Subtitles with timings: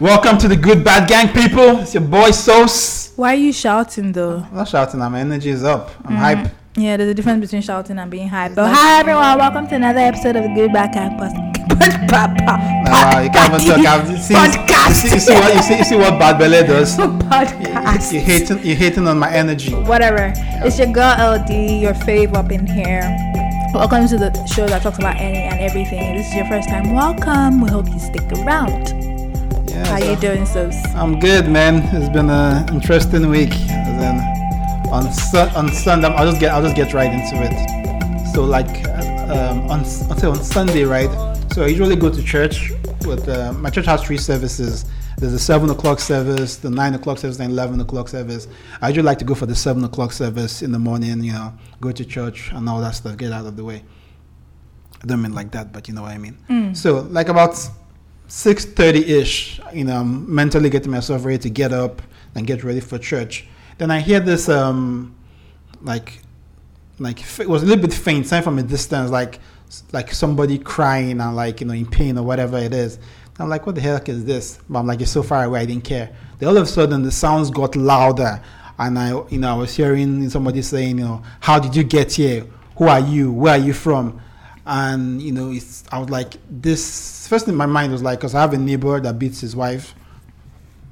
[0.00, 1.78] Welcome to the Good Bad Gang, people.
[1.80, 3.12] It's your boy Sauce.
[3.16, 4.44] Why are you shouting though?
[4.48, 5.90] I'm not shouting, my energy is up.
[6.04, 6.18] I'm Mm.
[6.18, 6.48] hype.
[6.76, 8.54] Yeah, there's a difference between shouting and being hype.
[8.54, 12.26] But hi everyone, welcome to another episode of the Good Back Campus Now,
[12.86, 13.86] wow, you can't even talk.
[13.86, 14.88] I've- You see, Podcast.
[14.88, 16.96] You see, you see what you see, you see what Bad Belly does.
[16.98, 18.12] podcast.
[18.12, 19.72] You're hating, you're hating on my energy.
[19.74, 20.32] Whatever.
[20.64, 23.02] It's your girl LD, your fave up in here.
[23.74, 26.00] Welcome to the show that talks about any and everything.
[26.14, 27.60] If this is your first time, welcome.
[27.60, 28.94] We hope you stick around.
[29.78, 30.74] Yeah, How you doing, Sos?
[30.96, 31.82] I'm good, man.
[31.94, 33.52] It's been an interesting week.
[33.70, 34.16] And then
[34.92, 38.34] on Sun on Sunday, I'll just get I'll just get right into it.
[38.34, 38.84] So like
[39.30, 41.10] um, on say on Sunday, right?
[41.52, 42.72] So I usually go to church.
[43.06, 44.84] With uh, my church has three services.
[45.16, 48.48] There's a seven o'clock service, the nine o'clock service, and eleven o'clock service.
[48.82, 51.22] I usually like to go for the seven o'clock service in the morning.
[51.22, 53.84] You know, go to church and all that stuff, get out of the way.
[55.00, 56.74] I don't mean like that, but you know what I mean.
[56.74, 57.54] So like about
[58.28, 62.00] six thirty ish, you know, mentally getting myself ready to get up
[62.34, 63.46] and get ready for church.
[63.78, 65.16] Then I hear this um
[65.82, 66.20] like
[66.98, 69.40] like it was a little bit faint, sound from a distance, like
[69.92, 72.98] like somebody crying and like you know in pain or whatever it is.
[73.40, 74.58] I'm like, what the heck is this?
[74.68, 76.10] But I'm like, it's so far away, I didn't care.
[76.38, 78.42] Then all of a sudden the sounds got louder,
[78.78, 82.12] and I you know I was hearing somebody saying, you know, how did you get
[82.12, 82.46] here?
[82.76, 83.32] Who are you?
[83.32, 84.20] Where are you from?
[84.66, 86.82] And you know, it's I was like, this
[87.28, 89.54] first thing in my mind was like, because I have a neighbor that beats his
[89.54, 89.94] wife,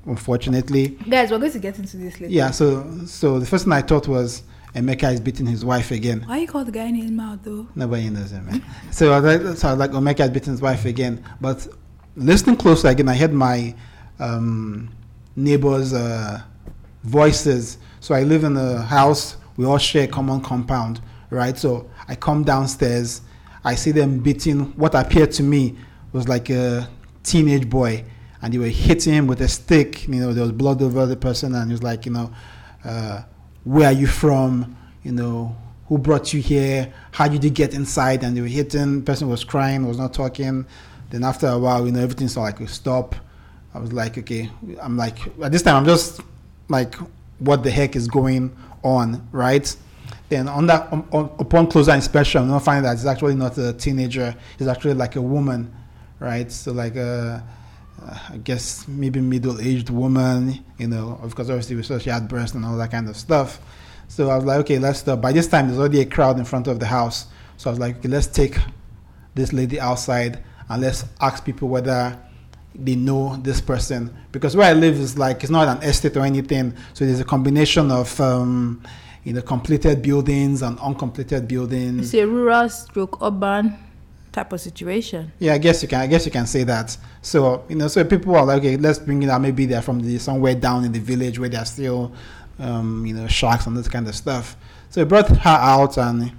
[0.05, 0.89] unfortunately.
[1.09, 2.33] Guys, we're going to get into this later.
[2.33, 4.43] Yeah, so so the first thing I thought was
[4.75, 6.23] Emeka is beating his wife again.
[6.27, 7.67] Why you call the guy name out though?
[7.75, 8.63] Nobody knows him, man.
[8.91, 11.25] so I was like, so I was like Emeka has beaten his wife again.
[11.41, 11.67] But
[12.15, 13.75] listening closer again, I heard my
[14.19, 14.91] um,
[15.35, 16.43] neighbors' uh,
[17.03, 17.79] voices.
[18.01, 19.37] So I live in a house.
[19.57, 21.57] We all share a common compound, right?
[21.57, 23.23] So I come downstairs.
[23.65, 25.77] I see them beating what appeared to me
[26.17, 26.89] was like a
[27.23, 28.05] teenage boy,
[28.43, 30.09] and they were hitting him with a stick.
[30.09, 32.33] You know, there was blood over the person, and he was like, you know,
[32.85, 33.23] uh,
[33.65, 34.77] where are you from?
[35.03, 35.57] You know,
[35.89, 36.93] who brought you here?
[37.13, 38.25] How did you get inside?
[38.25, 39.03] And they were hitting.
[39.03, 40.67] person was crying, was not talking.
[41.11, 43.15] Then after a while, you know, everything started like stop.
[43.75, 44.51] I was like, okay.
[44.81, 46.21] I'm like, at this time, I'm just
[46.69, 46.95] like,
[47.39, 49.77] what the heck is going on, right?
[50.29, 53.57] Then on that, on, on, upon closer inspection, I'm not finding that it's actually not
[53.59, 54.35] a teenager.
[54.59, 55.73] It's actually like a woman,
[56.21, 56.51] right?
[56.51, 57.45] So like a,
[58.03, 62.55] uh, I guess maybe middle-aged woman, you know, because obviously we saw she had breasts
[62.55, 63.61] and all that kind of stuff.
[64.09, 65.21] So I was like, okay, let's stop.
[65.21, 67.27] By this time, there's already a crowd in front of the house.
[67.57, 68.57] So I was like, okay, let's take
[69.35, 72.19] this lady outside and let's ask people whether
[72.75, 74.15] they know this person.
[74.31, 76.75] Because where I live is like, it's not an estate or anything.
[76.93, 78.83] So there's a combination of, um,
[79.25, 82.13] you know, completed buildings and uncompleted buildings.
[82.13, 83.77] It's a rural stroke urban
[84.37, 85.33] type of situation.
[85.39, 86.01] Yeah, I guess you can.
[86.01, 86.97] I guess you can say that.
[87.23, 89.41] So you know, so people are like, okay, let's bring it out.
[89.41, 92.13] Maybe they're from the somewhere down in the village where they're still,
[92.59, 94.57] um, you know, sharks and this kind of stuff.
[94.91, 96.33] So we brought her out, and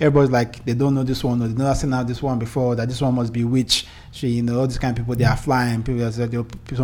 [0.00, 2.74] everybody's like, they don't know this one, or they've never seen out this one before.
[2.74, 3.86] That this one must be witch.
[4.10, 5.84] She, you know, all these kind of people, they are flying.
[5.84, 6.28] People, are some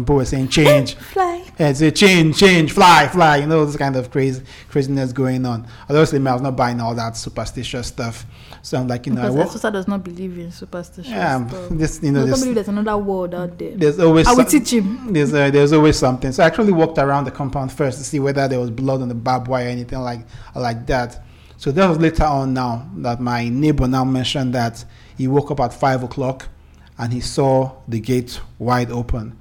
[0.04, 0.94] people were saying change.
[1.14, 1.39] Fly.
[1.60, 3.37] Yeah, say change, change, fly, fly.
[3.37, 5.66] You know, this kind of crazy craziness going on.
[5.91, 8.25] Obviously, I was not buying all that superstitious stuff.
[8.62, 11.12] So I'm like, you know, I Because walk, Esosa does not believe in superstition.
[11.12, 11.69] yeah, stuff.
[11.72, 13.76] this, you know, this, believe there's another world out there.
[13.76, 15.12] there's always I will some- teach him.
[15.12, 16.32] there's uh, there's always something.
[16.32, 19.09] So I actually walked around the compound first to see whether there was blood on
[19.09, 20.20] the barbed wire or anything like
[20.54, 21.22] like that.
[21.59, 24.82] So that was later on now that my neighbor now mentioned that
[25.19, 26.49] he woke up at five o'clock
[26.97, 29.37] and he saw the gate wide open.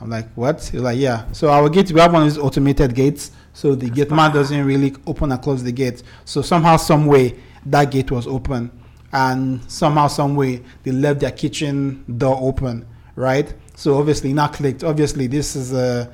[0.00, 0.62] I'm like, what?
[0.62, 1.30] He's like, yeah.
[1.32, 3.32] So our gate, we have one of these automated gates.
[3.52, 6.02] So the gate man doesn't really open and close the gate.
[6.24, 7.36] So somehow, some way,
[7.66, 8.70] that gate was open,
[9.12, 12.86] and somehow, some way, they left their kitchen door open,
[13.16, 13.52] right?
[13.74, 14.84] So obviously, not clicked.
[14.84, 16.12] Obviously, this is a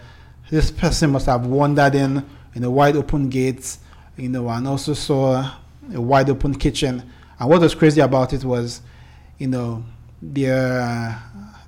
[0.51, 2.25] this person must have wandered in
[2.55, 3.77] in a wide open gate,
[4.16, 5.51] you know, and also saw
[5.93, 7.03] a wide open kitchen.
[7.39, 8.81] And what was crazy about it was,
[9.39, 9.84] you know,
[10.22, 10.45] they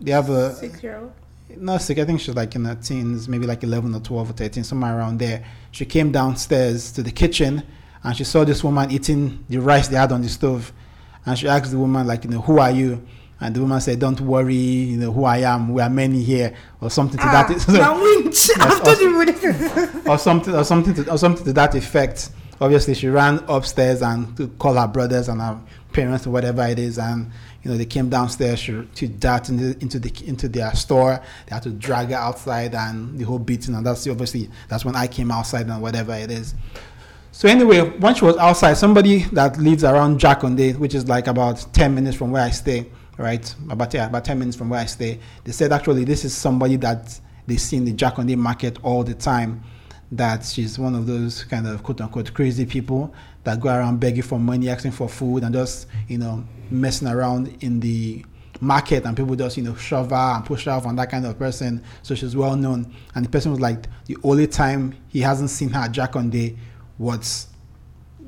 [0.01, 1.13] they have a Six year old.
[1.59, 1.99] Not sick.
[1.99, 4.97] I think she's like in her teens, maybe like 11 or 12 or 13, somewhere
[4.97, 5.45] around there.
[5.71, 7.63] She came downstairs to the kitchen
[8.03, 10.73] and she saw this woman eating the rice they had on the stove.
[11.25, 13.05] And she asked the woman, like, you know, who are you?
[13.41, 15.73] And the woman said, don't worry, you know, who I am.
[15.73, 17.51] We are many here, or something to that.
[17.69, 18.49] Ah, winch.
[18.59, 19.13] I've told you
[20.07, 22.31] or something, or something, to, or something to that effect.
[22.61, 25.61] Obviously, she ran upstairs and to call her brothers and her
[25.93, 27.31] parents or whatever it is, and
[27.67, 31.21] you know they came downstairs to, to dart into, into the into their store.
[31.47, 34.95] They had to drag her outside and the whole beating, and that's obviously that's when
[34.95, 36.55] I came outside and whatever it is.
[37.33, 41.67] So anyway, once she was outside, somebody that lives around Jakande, which is like about
[41.73, 42.87] ten minutes from where I stay,
[43.19, 43.53] right?
[43.69, 46.77] About yeah, about ten minutes from where I stay, they said actually this is somebody
[46.77, 49.61] that they see in the Jakande market all the time.
[50.13, 53.13] That she's one of those kind of quote unquote crazy people
[53.43, 57.57] that go around begging for money, asking for food, and just you know messing around
[57.61, 58.25] in the
[58.61, 61.27] market and people just you know shove her and push her off on that kind
[61.27, 61.83] of person.
[62.03, 62.95] So she's well known.
[63.15, 66.57] And the person was like the only time he hasn't seen her at Jakande
[66.99, 67.49] was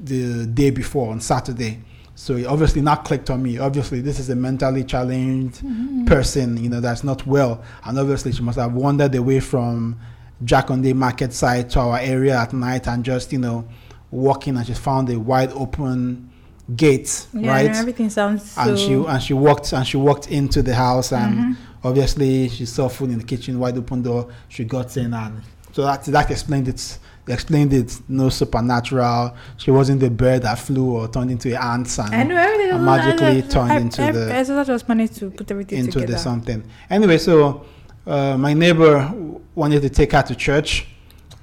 [0.05, 1.81] the day before on saturday.
[2.14, 3.58] So he obviously not clicked on me.
[3.58, 6.05] Obviously this is a mentally challenged Mm-hmm.
[6.05, 7.62] person you know that's not well.
[7.84, 9.99] And obviously she must have wandered away from
[10.44, 13.67] Jakande market side to our area at night and just you know
[14.11, 16.31] walking and she found a wide open
[16.76, 18.61] gate Yeah, right everything sounds so.
[18.61, 21.56] and she and she walked and she walked into the house and Mhm.
[21.82, 25.41] obviously she saw food in the kitchen wide open door she got in and
[25.73, 30.91] so that that explained it explained it no supernatural she wasn't the bird that flew
[30.97, 34.65] or turned into an ant and and magically turned I, into I, the- I, I
[34.65, 36.12] just managed to put everything into together.
[36.15, 37.65] the something anyway so
[38.06, 39.11] uh, my neighbor
[39.55, 40.87] wanted to take her to church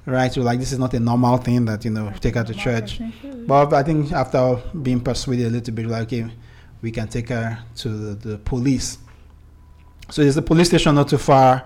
[0.06, 2.54] right so like this is not a normal thing that you know take her to
[2.54, 3.00] church
[3.46, 6.26] but I think after being persuaded a little bit, like, okay,
[6.82, 8.98] we can take her to the, the police.
[10.10, 11.64] So there's a police station not too far,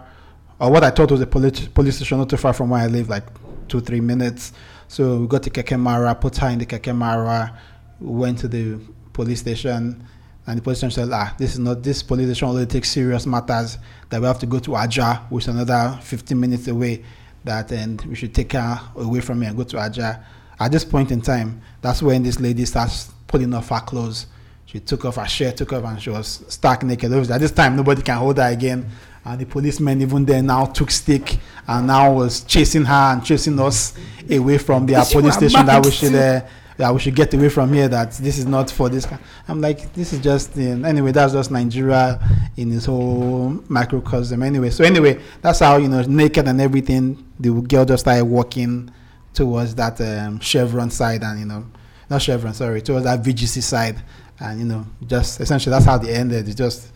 [0.58, 2.87] or what I thought was a police police station not too far from where I
[2.87, 3.25] live, like
[3.69, 4.52] two three minutes.
[4.88, 7.56] So we got to Keke Marwa, put her in the Keke Marwa,
[7.98, 8.78] went to the
[9.14, 10.06] police station,
[10.46, 13.25] and the police station said, ah, this is not this police station only takes serious
[13.25, 13.78] matters
[14.10, 17.04] that we have to go to Aja, which is another 15 minutes away.
[17.44, 20.20] That and we should take her away from here and go to Aja.
[20.58, 24.26] At this point in time, that's when this lady starts pulling off her clothes.
[24.66, 27.10] She took off her shirt, took off, and she was stark naked.
[27.10, 28.88] Obviously, at this time, nobody can hold her again.
[29.25, 33.58] And the policemen, even then, now took stick and now was chasing her and chasing
[33.58, 33.94] us
[34.31, 35.66] away from their You police station.
[35.66, 36.42] That we should, uh,
[36.81, 37.88] that we should get away from here.
[37.88, 39.06] That this is not for this.
[39.47, 41.12] I'm like, this is just uh, anyway.
[41.12, 42.19] That's just Nigeria
[42.56, 44.43] in its whole microcosm.
[44.43, 47.23] Anyway, so anyway, that's how you know naked and everything.
[47.38, 48.91] The girl just started walking
[49.35, 51.67] towards that um, Chevron side, and you know,
[52.09, 54.03] not Chevron, sorry, towards that VGC side,
[54.41, 56.47] and you know, just essentially that's how they ended.
[56.49, 56.93] It's just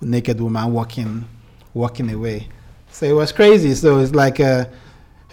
[0.00, 1.28] naked woman walking,
[1.72, 2.48] walking away.
[2.90, 3.74] So it was crazy.
[3.74, 4.64] So it's like, uh,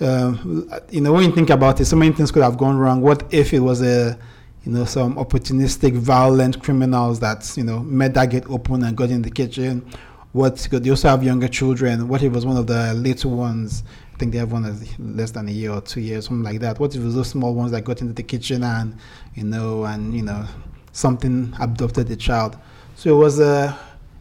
[0.02, 3.02] um, you know, when you think about it, so many things could have gone wrong.
[3.02, 4.18] What if it was a,
[4.66, 9.10] you know, some opportunistic, violent criminals that you know made that gate open and got
[9.10, 9.90] in the kitchen?
[10.34, 12.10] What could they also have younger children?
[12.10, 13.84] What if it was one of the little ones?
[14.14, 16.60] I think they have one that's less than a year or two years, something like
[16.60, 16.78] that.
[16.80, 18.98] What if it was those small ones that got into the kitchen and,
[19.34, 20.46] you know, and you know,
[20.92, 22.58] something abducted the child?
[22.96, 23.78] So it was a,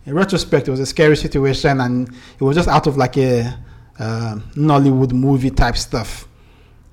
[0.07, 3.57] in retrospect, it was a scary situation, and it was just out of like a
[3.99, 6.27] uh, Nollywood movie type stuff.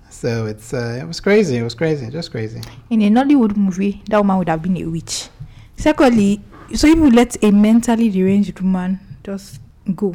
[0.09, 1.57] So it's uh, it was crazy.
[1.57, 2.62] It was crazy, just crazy.
[2.89, 5.30] in a Nollywood movie, that woman would have been a witch.
[5.77, 6.42] Secondly,
[6.75, 9.59] so if you let a mentally deranged woman just
[9.95, 10.13] go,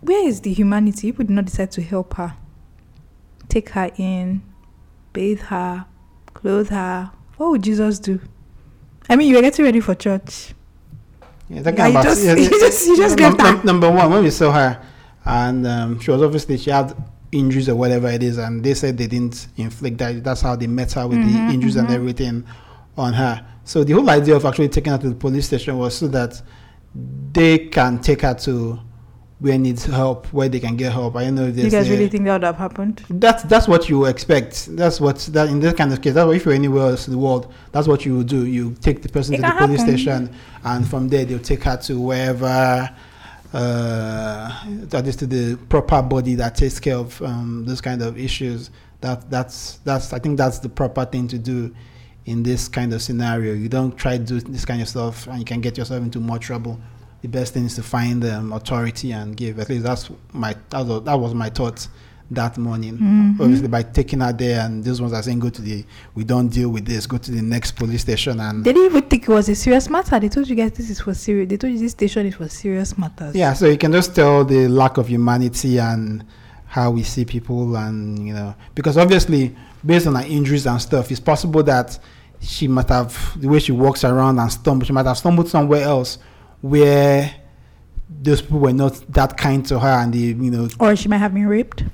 [0.00, 1.10] where is the humanity?
[1.12, 2.34] People did not decide to help her,
[3.48, 4.42] take her in,
[5.12, 5.86] bathe her,
[6.34, 7.10] clothe her.
[7.38, 8.20] What would Jesus do?
[9.08, 10.52] I mean, you were getting ready for church.
[11.48, 13.52] Yeah, talking Yeah, you about- just- yeah, you just- you just num- left her.
[13.56, 14.82] num- number one when we saw her,
[15.28, 16.96] and um, she was obviously she had
[17.30, 20.24] injuries or whatever it is, and they said they didn't inflict that.
[20.24, 21.94] That's how they met her with Mhm, the injuries and mhm.
[21.94, 22.44] everything
[22.96, 23.44] on her.
[23.64, 26.40] So the whole idea of actually taking her to the police station was so that
[27.32, 28.80] they can take her to
[29.40, 31.14] where needs help, where they can get help.
[31.14, 33.02] I don't know if You guys a- really think that would have happened?
[33.10, 34.74] that's that's what you expect.
[34.74, 36.14] That's what that in this kind of case.
[36.14, 38.46] That's what if you're anywhere else in the world, that's what you would do.
[38.46, 39.96] You take the person It to the can police happen.
[39.98, 40.30] station,
[40.64, 42.90] and from there they'll take her to wherever
[43.52, 48.18] uh, that is to the proper body that takes care of um, those kind of
[48.18, 48.70] issues.
[49.00, 51.74] That that's that's I think that's the proper thing to do
[52.26, 53.54] in this kind of scenario.
[53.54, 56.20] You don't try to do this kind of stuff, and you can get yourself into
[56.20, 56.78] more trouble.
[57.22, 59.58] The best thing is to find um, authority and give.
[59.58, 61.88] At least that's my that was, that was my thoughts
[62.30, 62.98] that morning.
[62.98, 63.40] Mhm.
[63.40, 66.48] Obviously, by taking her there, and those ones are saying, "Go to the, we don't
[66.48, 67.06] deal with this.
[67.06, 69.88] Go to the next police station." And They didn't even think it was a serious
[69.88, 70.20] matter.
[70.20, 71.48] They told you guys this is for serious.
[71.48, 73.34] They told you this station is for serious matters.
[73.34, 76.24] yeah, so you can just tell the lack of humanity and
[76.66, 79.54] how we see people, and you know, because obviously,
[79.84, 81.98] based on her injuries and stuff, it's possible that
[82.40, 84.86] she might have the way she walks around and stumbled.
[84.86, 86.18] She might have stumbled somewhere else
[86.60, 87.30] where
[88.22, 91.18] those people were not that kind to her, and they, you know, Or she might
[91.18, 91.84] have been raped.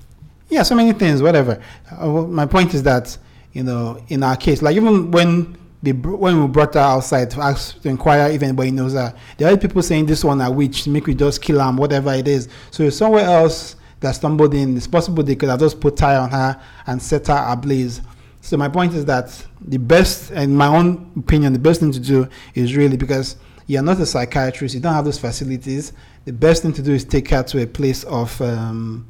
[0.49, 1.63] Yeah so many things whatever.
[1.91, 3.17] Uh, well, my point is that
[3.53, 7.41] you know in our case like even when they when we brought her outside to
[7.41, 10.87] ask to inquire if anybody knows her there are people saying this one a witch
[10.87, 12.49] make we just kill her whatever it is.
[12.71, 16.31] So somewhere else that stumbled in it's possible they could have just put tire on
[16.31, 18.01] her and set her ablaze.
[18.41, 22.01] So my point is that the best in my own opinion the best thing to
[22.01, 23.37] do is really because
[23.67, 25.95] you're not a psychiatrist you don't have those facilities
[26.27, 29.07] the best thing to do is take her to a place of um,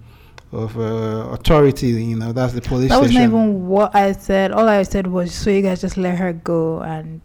[0.54, 1.88] of uh, authority.
[1.88, 4.52] You know, that's the police That was not even what I said.
[4.52, 7.20] All I said was, so you guys just let her go and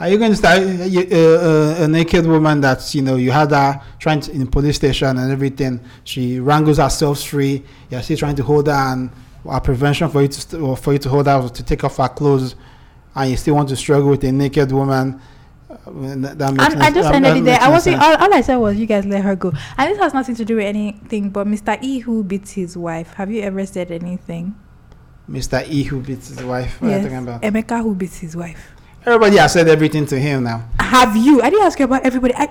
[0.00, 3.50] Are you going to start uh, uh, a naked woman that you know you had
[3.50, 5.80] her trying to, in police station and everything?
[6.04, 7.64] She wrangles herself free.
[7.90, 9.10] You're still trying to hold her, and
[9.44, 12.08] our prevention for you to st- for you to hold her to take off her
[12.08, 12.54] clothes,
[13.14, 15.20] and you still want to struggle with a naked woman.
[15.92, 17.60] That, that makes I just ended it there.
[17.60, 18.00] I wasn't.
[18.00, 20.44] All, all I said was, "You guys let her go," and this has nothing to
[20.44, 21.30] do with anything.
[21.30, 21.78] But Mr.
[21.82, 24.54] E, who beats his wife, have you ever said anything?
[25.30, 25.66] Mr.
[25.68, 26.80] E who beats his wife.
[26.80, 27.42] What are you talking about?
[27.42, 28.72] Emeka, who beats his wife.
[29.04, 30.64] Everybody has said everything to him now.
[30.80, 31.42] Have you?
[31.42, 32.34] I didn't ask you about everybody.
[32.34, 32.48] I,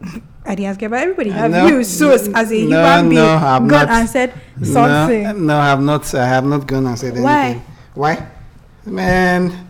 [0.44, 1.30] I didn't ask you about everybody.
[1.30, 3.88] Have No, you, so as a no, human being, no, gone not.
[3.88, 5.22] and said something?
[5.22, 6.14] No, no, I have not.
[6.14, 7.44] I have not gone and said Why?
[7.46, 7.62] anything.
[7.94, 8.26] Why?
[8.86, 9.63] Man,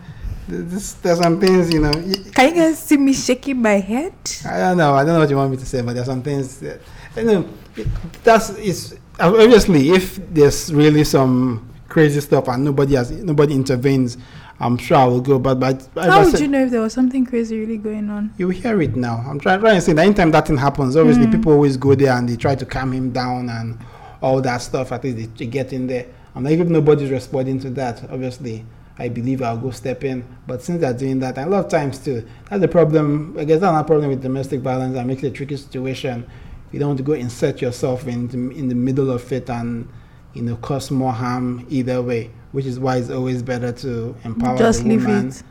[0.47, 1.91] this, there's some things you know.
[1.91, 4.13] Can you guys see me shaking my head?
[4.45, 4.93] I don't know.
[4.93, 6.59] I don't know what you want me to say, but there's some things.
[6.59, 6.79] That,
[7.17, 7.87] you know, it-
[8.23, 14.17] that's it's obviously if there's really some crazy stuff and nobody has nobody intervenes,
[14.59, 15.39] I'm sure I will go.
[15.39, 18.31] But but How would said- you know if there was something crazy really going on?
[18.37, 19.23] You hear it now.
[19.27, 21.31] I'm trying, trying to say that anytime that thing happens, obviously Mm.
[21.31, 23.77] people always go there and they try to calm him down and
[24.21, 24.91] all that stuff.
[24.91, 26.05] At least they, they get in there.
[26.35, 28.65] And like if nobody's responding to that, obviously
[28.97, 30.25] I believe I'll go step in.
[30.47, 33.35] But since they're doing that, and a lot of times too, that's the problem.
[33.37, 34.93] I guess that's not problem with domestic violence.
[34.93, 36.25] That makes it a tricky situation.
[36.71, 39.87] You don't want to go insert yourself in the, in the middle of it and
[40.33, 42.31] you know cause more harm either way.
[42.51, 45.43] Which is why it's always better to empower Just the leave woman it.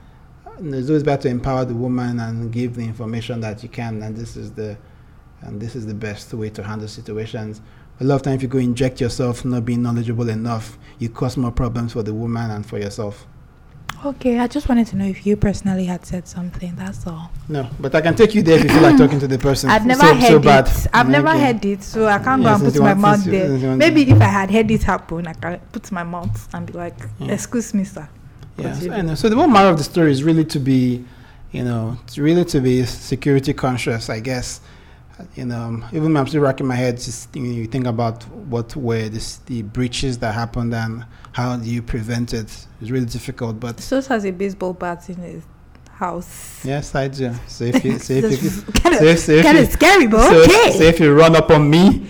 [0.58, 4.16] it's always better to empower the woman and give the information that you can and
[4.16, 4.76] this is the
[5.42, 7.60] and this is the best way to handle situations
[8.00, 11.36] a lot of times if you go inject yourself not being knowledgeable enough you cause
[11.36, 13.26] more problems for the woman and for yourself
[14.04, 16.74] Okay, I just wanted to know if you personally had said something.
[16.76, 17.30] That's all.
[17.48, 19.70] no but i can take you there if you feel like talking to the person
[19.70, 20.86] I've never so, heard so bad it.
[20.92, 21.40] I've never Okay.
[21.44, 23.76] heard it, so I can't Yeah, go and put my mouth there.
[23.76, 26.98] Maybe if I had heard it happen, I can put my mouth and be like,
[27.18, 27.32] Yeah.
[27.32, 28.06] "Excuse me, sir."
[28.58, 28.98] Yes, Continue.
[28.98, 29.14] I know.
[29.14, 31.04] So the one moral of the story is really to be,
[31.52, 34.60] you know, it's really to be security conscious, I guess.
[35.36, 36.96] You know, um, even I'm still racking my head.
[36.96, 41.56] Just you, know, you think about what were this, the breaches that happened and how
[41.56, 42.66] do you prevent it.
[42.80, 45.44] It's really difficult, but Sos has a baseball bat in his
[45.92, 46.64] house.
[46.64, 47.32] yes, I do.
[47.46, 50.42] So if you, so if you, so if, so if of you, scary, but so,
[50.42, 50.78] okay.
[50.78, 52.08] so if you run up on me,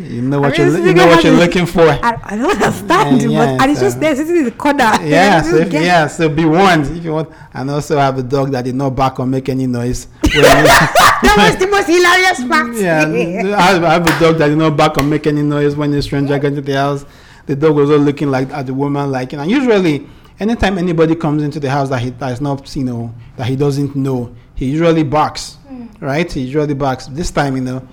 [0.00, 1.82] you know what I mean, you're, you know what you're looking for.
[1.82, 4.52] I, I don't understand, Yeah, but yeah, and it's so- just there sitting in the
[4.52, 4.92] corner.
[5.02, 7.30] Yeah, so if, yeah, so be warned if you want.
[7.52, 10.06] And also have a dog that did not bark or make any noise.
[10.22, 12.74] when- that was the most hilarious part.
[12.76, 16.02] yeah, I have, a dog that did not bark or make any noise when a
[16.02, 17.04] stranger got into the house.
[17.46, 20.06] The dog was all looking like at the woman, like, you know, usually
[20.38, 23.56] anytime anybody comes into the house that he that is not, you know, that he
[23.56, 25.86] doesn't know, he usually barks, hmm.
[26.00, 26.30] right?
[26.30, 27.06] He usually barks.
[27.06, 27.88] This time, you know,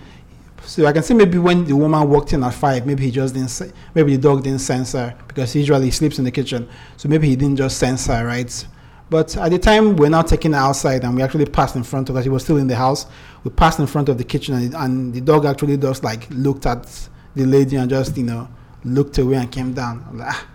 [0.68, 3.34] so I can see maybe when the woman walked in at five, maybe he just
[3.34, 6.68] didn't, maybe the dog didn't sense her because usually he usually sleeps in the kitchen.
[6.98, 8.68] So maybe he didn't just sense her, right?
[9.10, 12.10] But at the time we're now taking her outside and we actually passed in front
[12.10, 12.24] of her.
[12.24, 13.06] She was still in the house.
[13.46, 16.66] We passed in front of the kitchen and, and the dog actually just like looked
[16.66, 16.86] at
[17.34, 18.50] the lady and just, you know,
[18.84, 20.04] looked away and came down.
[20.22, 20.48] Ah,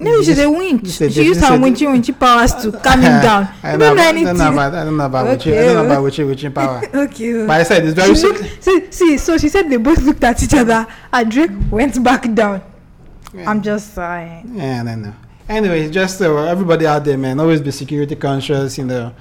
[0.00, 0.88] Maybe she's a winch.
[0.88, 3.48] She used her winchy winchy powers to calm him down.
[3.62, 5.84] I don't know I don't know about, I don't know about witchy, I don't know
[5.84, 6.82] about witchy, witchy power.
[6.94, 7.46] okay.
[7.46, 10.24] But I said it's very She looked, see, see, so she said they both looked
[10.24, 12.62] at each other and Drake went back down.
[13.46, 14.52] I'm just saying.
[14.54, 15.14] Yeah, I don't know.
[15.48, 18.78] Anyway, just uh, everybody out there, man, always be security conscious.
[18.78, 19.14] You know,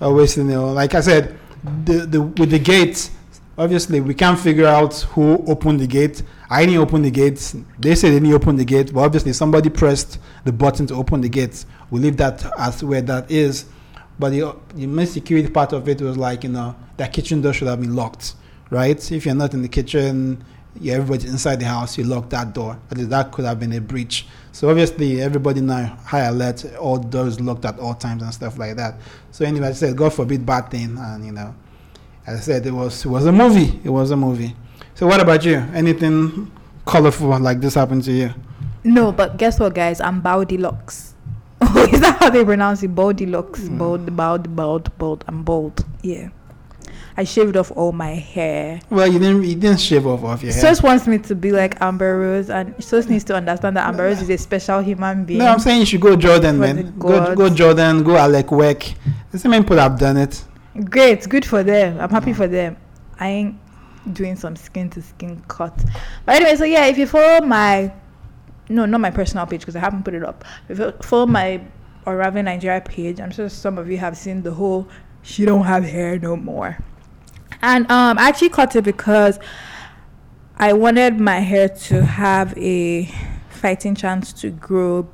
[0.00, 1.38] always, you know, like I said,
[1.84, 3.10] the the with the gates.
[3.58, 6.22] Obviously, we can't figure out who opened the gate.
[6.48, 7.54] I didn't open the gate.
[7.78, 11.20] They said they didn't open the gate, but obviously somebody pressed the button to open
[11.20, 11.64] the gate.
[11.90, 13.66] We leave that as where that is.
[14.18, 17.52] But the the main security part of it was like you know that kitchen door
[17.52, 18.34] should have been locked,
[18.70, 19.12] right?
[19.12, 20.42] If you're not in the kitchen,
[20.80, 21.98] yeah, everybody's inside the house.
[21.98, 22.78] You lock that door.
[22.90, 24.26] At least that could have been a breach.
[24.52, 28.76] So obviously, everybody now high alert, all doors locked at all times and stuff like
[28.76, 28.98] that.
[29.30, 31.54] So anyway, I said, God forbid bad thing, and you know,
[32.26, 33.80] I said, it was it was a movie.
[33.84, 34.54] It was a movie.
[34.94, 35.56] So what about you?
[35.74, 36.50] Anything
[36.86, 38.34] colorful like this happened to you?
[38.84, 40.00] No, but guess what, guys?
[40.00, 41.10] I'm Baudilux.
[41.64, 42.92] Oh, is that how they pronounce it?
[42.94, 43.60] Baudilux.
[43.60, 43.78] Mm.
[43.78, 45.24] Bald, bald, bald, bald.
[45.28, 45.84] I'm bald.
[46.02, 46.28] Yeah.
[47.16, 48.80] I shaved off all my hair.
[48.90, 50.60] Well, you didn't you didn't shave off off your hair.
[50.60, 54.04] Sos wants me to be like Amber Rose, and Sos needs to understand that Amber
[54.04, 55.38] Rose is a special human being.
[55.38, 56.94] No, I'm saying you should go Jordan, man.
[56.98, 58.02] Go go Jordan.
[58.02, 58.94] Go Alek Wek.
[59.30, 60.42] The same people have done it.
[60.84, 62.00] Great, good for them.
[62.00, 62.76] I'm happy for them.
[63.20, 63.58] I ain't
[64.14, 65.76] doing some skin to skin cut.
[66.24, 67.92] But anyway, so yeah, if you follow my
[68.68, 70.44] no, not my personal page because I haven't put it up.
[70.68, 71.60] If you follow my
[72.06, 74.88] Oraven Nigeria page, I'm sure some of you have seen the whole
[75.22, 76.78] she don't have hair no more.
[77.60, 79.38] And um I actually cut it because
[80.56, 83.12] I wanted my hair to have a
[83.50, 85.08] fighting chance to grow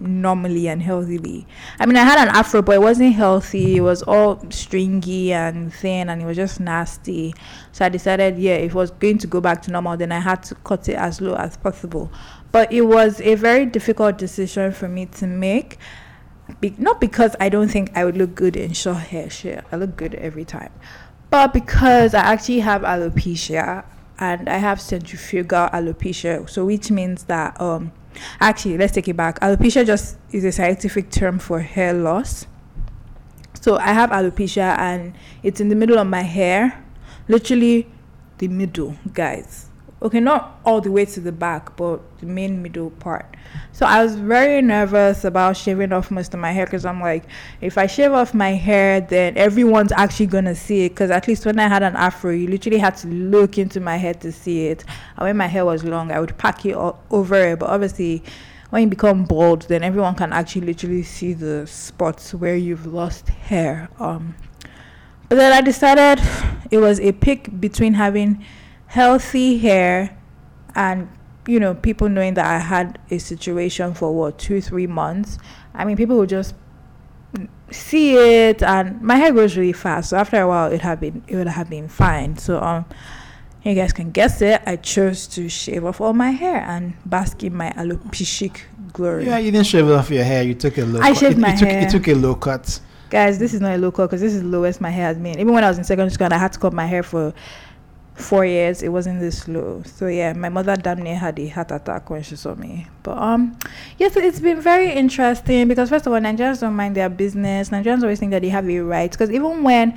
[0.00, 1.46] normally and healthily.
[1.78, 3.76] I mean, I had an afro, but it wasn't healthy.
[3.76, 7.34] It was all stringy and thin, and it was just nasty.
[7.72, 10.20] So I decided, yeah, if it was going to go back to normal, then I
[10.20, 12.10] had to cut it as low as possible.
[12.52, 15.78] But it was a very difficult decision for me to make.
[16.60, 19.28] Be- not because I don't think I would look good in short hair.
[19.28, 20.72] Sure, I look good every time,
[21.28, 23.84] but because I actually have alopecia
[24.18, 27.92] and I have centrifugal alopecia, so which means that um
[28.40, 29.38] Actually, let's take it back.
[29.40, 32.46] Alopecia just is a scientific term for hair loss.
[33.60, 36.84] So I have alopecia and it's in the middle of my hair,
[37.28, 37.90] literally
[38.38, 39.67] the middle, guys
[40.00, 43.26] okay, not all the way to the back, but the main middle part.
[43.72, 47.24] So I was very nervous about shaving off most of my hair because I'm like,
[47.60, 50.90] if I shave off my hair, then everyone's actually gonna see it.
[50.90, 53.96] Because at least when I had an afro, you literally had to look into my
[53.96, 54.84] head to see it.
[55.16, 57.58] And when my hair was long, I would pack it o- over it.
[57.58, 58.22] But obviously,
[58.70, 63.28] when you become bald, then everyone can actually literally see the spots where you've lost
[63.28, 63.88] hair.
[63.98, 64.36] Um,
[65.28, 66.24] but then I decided
[66.70, 68.44] it was a pick between having
[68.88, 70.16] healthy hair
[70.74, 71.08] and
[71.46, 75.38] you know people knowing that i had a situation for what two three months
[75.74, 76.54] i mean people would just
[77.70, 81.22] see it and my hair grows really fast so after a while it had been
[81.28, 82.84] it would have been fine so um
[83.62, 87.42] you guys can guess it i chose to shave off all my hair and bask
[87.44, 88.50] in my alopecia
[88.94, 90.42] glory Yeah, you didn't shave off your hair.
[90.42, 91.00] You took a low.
[91.00, 91.18] I cut.
[91.18, 91.82] shaved you, my took, hair.
[91.82, 92.80] You took a low cut.
[93.10, 95.18] guys this is not a low cut because this is the lowest my hair has
[95.18, 97.02] been even when i was in secondary school and i had to cut my hair
[97.02, 97.32] for
[98.18, 101.70] four years it wasn't this low so yeah my mother damn near had a heart
[101.70, 103.56] attack when she saw me but um
[103.98, 108.02] yes it's been very interesting because first of all nigerians don't mind their business nigerians
[108.02, 109.96] always think that they have a right because even when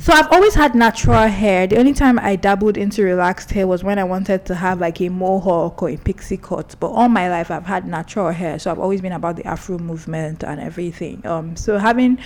[0.00, 1.66] so I've always had natural hair.
[1.66, 5.00] The only time I dabbled into relaxed hair was when I wanted to have like
[5.00, 6.76] a mohawk or a pixie cut.
[6.78, 9.76] But all my life I've had natural hair, so I've always been about the Afro
[9.76, 11.26] movement and everything.
[11.26, 12.20] Um, so having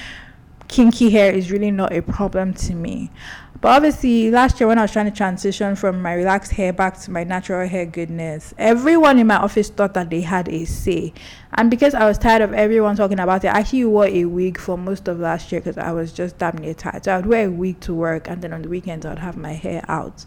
[0.73, 3.11] kinky hair is really not a problem to me.
[3.61, 6.99] But obviously, last year when I was trying to transition from my relaxed hair back
[7.03, 11.13] to my natural hair goodness, everyone in my office thought that they had a say.
[11.53, 14.59] And because I was tired of everyone talking about it, I actually wore a wig
[14.59, 17.05] for most of last year because I was just damn near tired.
[17.05, 19.19] So I would wear a wig to work, and then on the weekends, I would
[19.21, 20.25] have my hair out.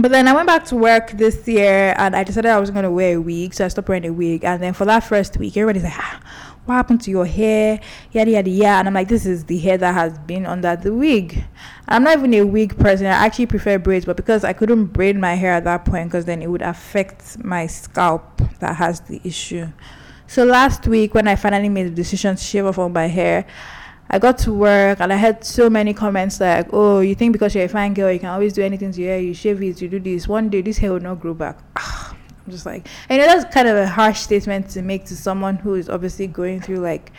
[0.00, 2.84] But then I went back to work this year and I decided I was going
[2.84, 3.52] to wear a wig.
[3.52, 4.44] So I stopped wearing a wig.
[4.44, 6.20] And then for that first week, everybody's like, ah,
[6.68, 7.80] what happened to your hair?
[8.12, 8.78] Yada, yada, yada.
[8.80, 11.42] And I'm like, this is the hair that has been under the wig.
[11.88, 13.06] I'm not even a wig person.
[13.06, 14.04] I actually prefer braids.
[14.04, 17.42] But because I couldn't braid my hair at that point, because then it would affect
[17.42, 19.66] my scalp that has the issue.
[20.26, 23.46] So last week, when I finally made the decision to shave off all my hair,
[24.10, 27.54] I got to work and I had so many comments like, "Oh, you think because
[27.54, 29.20] you're a fine girl, you can always do anything to your hair?
[29.20, 30.26] You shave it, you do this.
[30.26, 32.07] One day, this hair will not grow back." Ah.
[32.48, 35.56] I'm just like, you know, that's kind of a harsh statement to make to someone
[35.56, 37.12] who is obviously going through like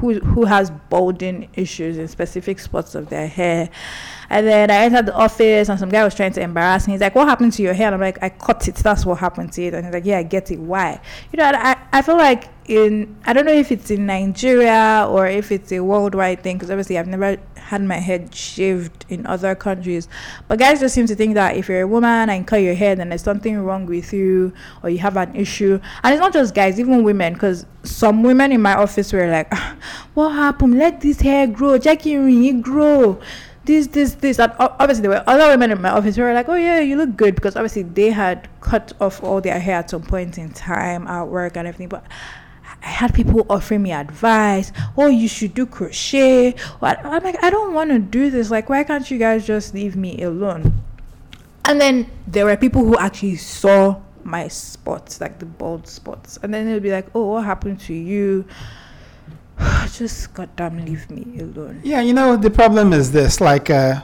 [0.00, 3.70] who who has balding issues in specific spots of their hair.
[4.30, 6.94] And then I entered the office and some guy was trying to embarrass me.
[6.94, 7.86] He's like, What happened to your hair?
[7.86, 8.74] And I'm like, I cut it.
[8.74, 9.74] That's what happened to it.
[9.74, 10.58] And he's like, Yeah, I get it.
[10.58, 11.00] Why?
[11.32, 15.28] You know, I, I feel like in, I don't know if it's in Nigeria or
[15.28, 17.38] if it's a worldwide thing, because obviously I've never
[17.68, 20.08] had my head shaved in other countries.
[20.48, 22.96] But guys just seem to think that if you're a woman and cut your hair,
[22.96, 25.78] then there's something wrong with you or you have an issue.
[26.02, 29.48] And it's not just guys, even women, because some women in my office were like,
[29.52, 29.76] "Ah,
[30.14, 30.78] What happened?
[30.78, 31.76] Let this hair grow.
[31.76, 33.20] Jackie, it grow
[33.68, 34.38] this, this, this.
[34.38, 36.96] And obviously, there were other women in my office who were like, "Oh yeah, you
[36.96, 40.50] look good," because obviously they had cut off all their hair at some point in
[40.50, 41.88] time at work and everything.
[41.88, 42.04] But
[42.82, 44.72] I had people offering me advice.
[44.96, 46.54] Oh, you should do crochet.
[46.80, 48.50] I'm like, I don't want to do this.
[48.50, 50.72] Like, why can't you guys just leave me alone?
[51.64, 56.52] And then there were people who actually saw my spots, like the bald spots, and
[56.52, 58.46] then they'll be like, "Oh, what happened to you?"
[59.92, 61.80] just goddamn leave me alone.
[61.82, 63.40] Yeah, you know the problem is this.
[63.40, 64.02] Like, uh,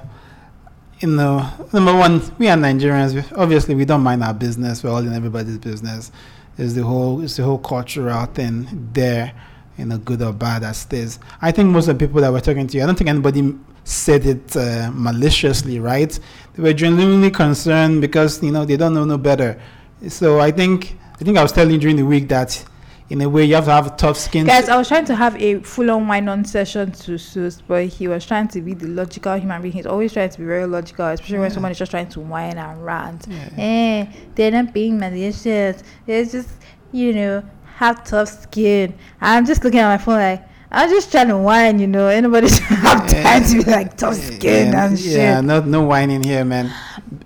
[1.01, 3.15] you know, number one, we are Nigerians.
[3.15, 4.83] We, obviously, we don't mind our business.
[4.83, 6.11] We're all in everybody's business.
[6.57, 9.33] Is the whole is the whole cultural thing there,
[9.77, 11.19] you know, good or bad as it is.
[11.43, 13.55] I think most of the people that were talking to you, I don't think anybody
[13.83, 16.19] said it uh, maliciously, right?
[16.55, 19.61] They were genuinely concerned because you know they don't know no better.
[20.09, 22.65] So I think I think I was telling during the week that
[23.11, 24.47] in a way you have to have tough skin.
[24.47, 28.25] Guys, I was trying to have a full-on wine-on session to Sus, but he was
[28.25, 29.75] trying to be the logical human being.
[29.75, 32.57] He's always trying to be very logical, especially when someone is just trying to whine
[32.57, 33.27] and rant.
[33.29, 33.49] Yeah.
[33.59, 35.83] Eh, they're not being malicious.
[36.07, 36.49] They're just,
[36.93, 37.45] you know,
[37.77, 38.95] have tough skin.
[39.21, 42.09] I'm just looking at my phone like, I'm just trying to whine, you know.
[42.09, 45.45] Anybody should have time to be like tough skin yeah, and yeah, shit.
[45.45, 46.73] no, no whining here, man.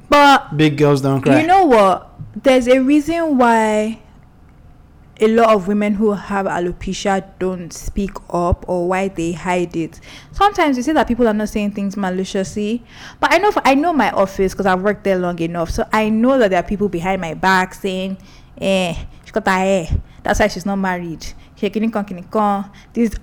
[0.08, 1.40] But Big girls don't cry.
[1.40, 2.14] you know what?
[2.42, 4.00] There's a reason why
[5.20, 10.00] a lot of women who have alopecia don't speak up or why they hide it.
[10.32, 12.84] Sometimes you say that people are not saying things maliciously,
[13.18, 15.84] but I know for, I know my office because I've worked there long enough, so
[15.92, 18.18] I know that there are people behind my back saying,
[18.60, 19.88] "Eh, she got her hair.
[20.22, 21.26] That's why she's not married."
[21.60, 23.14] These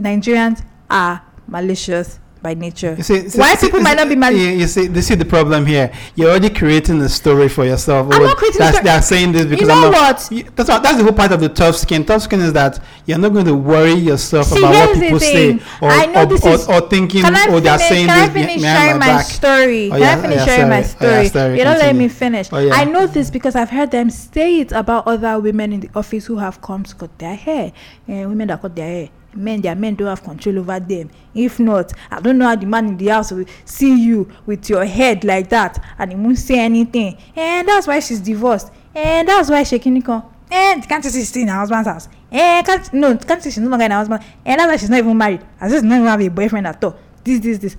[0.00, 2.94] Nigerians are malicious by nature.
[2.96, 4.38] You see, see- why see- people might not be married?
[4.38, 5.90] You, you see, this is the problem here.
[6.14, 8.02] You're already creating a story for yourself.
[8.12, 8.84] I'm Oh, not creating a that's, story.
[8.88, 10.18] They are saying this because know I'm not.
[10.20, 10.28] what?
[10.30, 12.04] You- That's that's the whole part of the tough skin.
[12.04, 15.90] Tough skin is that you're not going to worry yourself about what people say or
[15.90, 17.88] I or, or, is- or thinking Can I oh they are finish?
[17.92, 19.84] saying Can I this be- finish sharing my my story?
[19.92, 21.00] Oh, Can I finish yeah, sharing my sorry.
[21.00, 21.28] Oh, yeah, story?
[21.40, 22.46] sorry, you don't let me finish.
[22.52, 22.74] Oh, yeah.
[22.74, 26.26] I know this because I've heard them say it about other women in the office
[26.26, 27.72] who have come to cut their hair.
[28.06, 29.08] And women that cut their hair.
[29.36, 31.10] Men, their men don't have control over them.
[31.34, 34.68] If not, I don't know how the man in the house will see you with
[34.68, 37.18] your head like that and he won't say anything.
[37.34, 38.70] And that's why she's divorced.
[38.94, 40.24] And that's why she can't come.
[40.50, 42.08] And can't you see she's still in her husband's house?
[42.30, 44.24] And can't no, can't you see she's no longer in her husband?
[44.44, 45.42] And that's why she's not even married.
[45.60, 46.98] If she's not even have a boyfriend at all.
[47.24, 47.76] This, this, this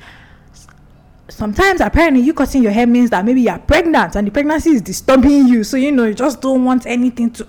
[1.29, 4.81] sometimes apparently you cutting your hair means that maybe you're pregnant and the pregnancy is
[4.81, 7.45] disturbing you so you know you just don't want anything to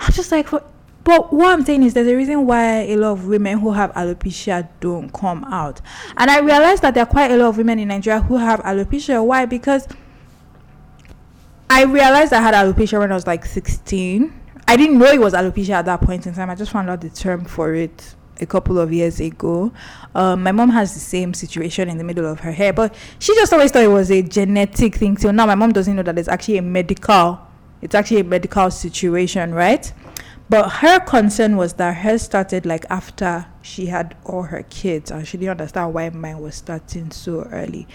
[0.00, 0.62] i'm just like for,
[1.06, 3.92] but what i'm saying is there's a reason why a lot of women who have
[3.92, 5.80] alopecia don't come out
[6.16, 8.60] and i realized that there are quite a lot of women in nigeria who have
[8.60, 9.86] alopecia why because
[11.70, 14.34] i realized i had alopecia when i was like 16
[14.66, 17.00] i didn't know it was alopecia at that point in time i just found out
[17.00, 19.72] the term for it a couple of years ago.
[20.14, 23.34] Um, my mom has the same situation in the middle of her hair, but she
[23.34, 25.16] just always thought it was a genetic thing.
[25.16, 27.40] So now my mom doesn't know that it's actually a medical,
[27.82, 29.90] it's actually a medical situation, right?
[30.48, 35.26] But her concern was that hers started like after she had all her kids, and
[35.26, 37.88] she didn't understand why mine was starting so early.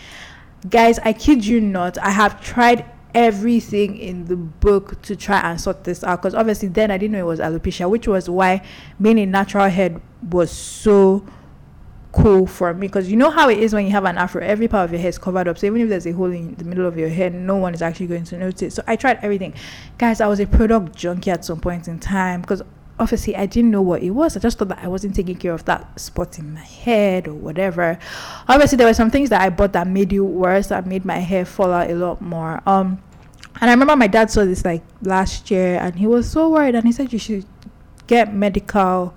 [0.69, 5.59] Guys, I kid you not, I have tried everything in the book to try and
[5.59, 8.65] sort this out because obviously then I didn't know it was alopecia, which was why
[9.01, 11.25] being a natural head was so
[12.11, 14.67] cool for me because you know how it is when you have an afro every
[14.67, 15.57] part of your hair is covered up.
[15.57, 17.81] So even if there's a hole in the middle of your head no one is
[17.81, 18.75] actually going to notice.
[18.75, 19.53] So i tried everything.
[19.97, 22.61] Guys i was a product junkie at some point in time because
[22.99, 24.35] obviously i didn't know what it was.
[24.35, 27.33] I just thought that i wasn't taking care of that spot in my head or
[27.33, 27.97] whatever.
[28.47, 31.19] Obviously there were some things that i bought that made it worse that made my
[31.19, 32.61] hair fall out a lot more.
[32.65, 33.01] Um
[33.61, 36.75] and i remember my dad saw this like last year and he was so worried
[36.75, 37.45] and he said you should
[38.07, 39.13] get medical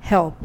[0.00, 0.36] help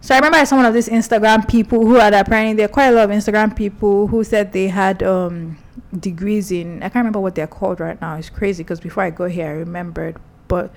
[0.00, 2.92] so I remember one of these Instagram people who had apparently there are quite a
[2.92, 5.58] lot of Instagram people who said they had um
[5.98, 8.16] degrees in I can't remember what they're called right now.
[8.16, 10.16] It's crazy because before I go here I remembered.
[10.46, 10.72] But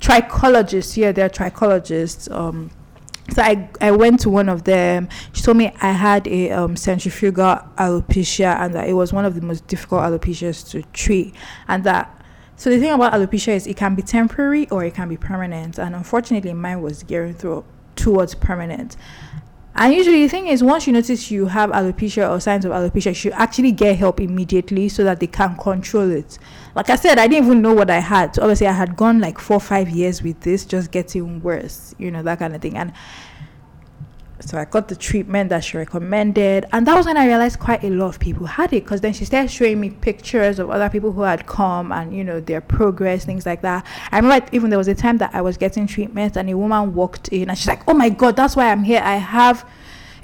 [0.00, 2.30] trichologists, yeah, they're trichologists.
[2.30, 2.70] Um
[3.30, 5.08] so I, I went to one of them.
[5.32, 9.34] She told me I had a um, centrifugal alopecia and that it was one of
[9.34, 11.34] the most difficult alopecias to treat.
[11.66, 12.22] And that
[12.56, 15.78] so the thing about alopecia is it can be temporary or it can be permanent.
[15.78, 17.64] And unfortunately, mine was gearing through
[17.96, 18.96] towards permanent.
[19.76, 23.06] And usually, the thing is, once you notice you have alopecia or signs of alopecia,
[23.06, 26.38] you should actually get help immediately so that they can control it.
[26.76, 28.36] Like I said, I didn't even know what I had.
[28.36, 32.12] So obviously, I had gone like four, five years with this, just getting worse, you
[32.12, 32.76] know, that kind of thing.
[32.76, 32.92] And
[34.46, 37.82] so I got the treatment that she recommended, and that was when I realized quite
[37.82, 38.84] a lot of people had it.
[38.84, 42.24] Because then she started showing me pictures of other people who had come and you
[42.24, 43.86] know their progress, things like that.
[44.12, 46.94] I remember even there was a time that I was getting treatment, and a woman
[46.94, 49.00] walked in, and she's like, "Oh my god, that's why I'm here.
[49.02, 49.68] I have."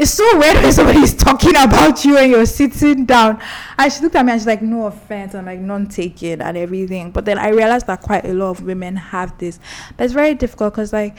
[0.00, 3.38] It's so weird when somebody's talking about you and you're sitting down.
[3.78, 5.34] And she looked at me and she's like, No offense.
[5.34, 7.10] I'm like, None taken and everything.
[7.10, 9.60] But then I realized that quite a lot of women have this.
[9.98, 11.18] But it's very difficult because, like,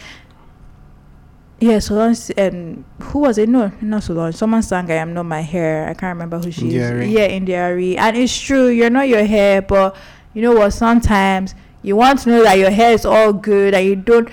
[1.61, 3.47] yeah, Solange, um, who was it?
[3.47, 4.33] No, not Solange.
[4.33, 5.87] Someone sang I am not my hair.
[5.87, 7.07] I can't remember who she is.
[7.07, 7.97] Yeah, India.Arie.
[7.97, 9.95] And it's true, you're not your hair, but
[10.33, 10.71] you know what?
[10.71, 14.27] Sometimes you want to know that your hair is all good and you don't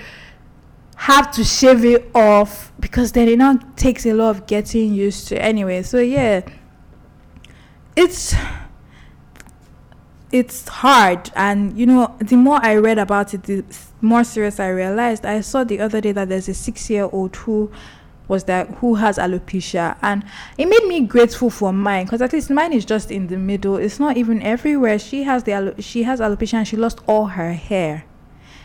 [0.95, 5.27] have to shave it off because then it now takes a lot of getting used
[5.27, 5.83] to anyway.
[5.83, 6.41] So yeah.
[7.95, 8.33] It's
[10.31, 11.31] it's hard.
[11.35, 13.63] And you know the more i read about it the
[14.01, 15.25] more serious i realized.
[15.25, 17.71] I saw the other day that there's a six year old who
[18.27, 19.97] was that who has alopecia.
[20.01, 20.23] And
[20.57, 23.77] it made me grateful for mine because at least mine is just in the middle.
[23.77, 24.99] It's not even everywhere.
[24.99, 28.05] She has the alo- she has alopecia and she lost all her hair.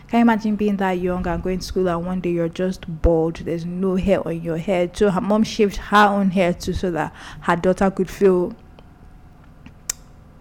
[0.08, 2.84] Can you imagine being that young and going to school and one day you're just
[3.02, 3.36] bald?
[3.36, 4.96] There's no hair on your head.
[4.96, 8.54] So her mom shaved her own hair too so that her daughter could feel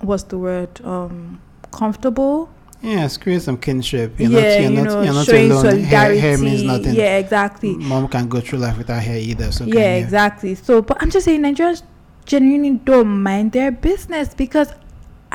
[0.04, 2.50] what's the word um comfortable
[2.82, 4.20] Yes, create some kinship.
[4.20, 5.64] You're yeah not, you're you not, know you're not showing alone.
[5.64, 6.96] Solidarity hair means nothing.
[6.96, 9.52] yeah exactly Mom can't go through life without hair either.
[9.54, 11.84] So yeah exactly so but i'm just saying nigerians
[12.26, 14.74] genuinely don't mind their business because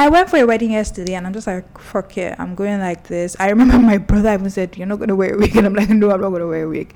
[0.01, 3.09] I went for a wedding yesterday and I'm just like, fuck it, I'm going like
[3.09, 3.35] this.
[3.41, 5.89] I remember my brother even said, You're not gonna wear a wig and I'm like,
[5.91, 6.95] No, I'm not gonna wear a wig.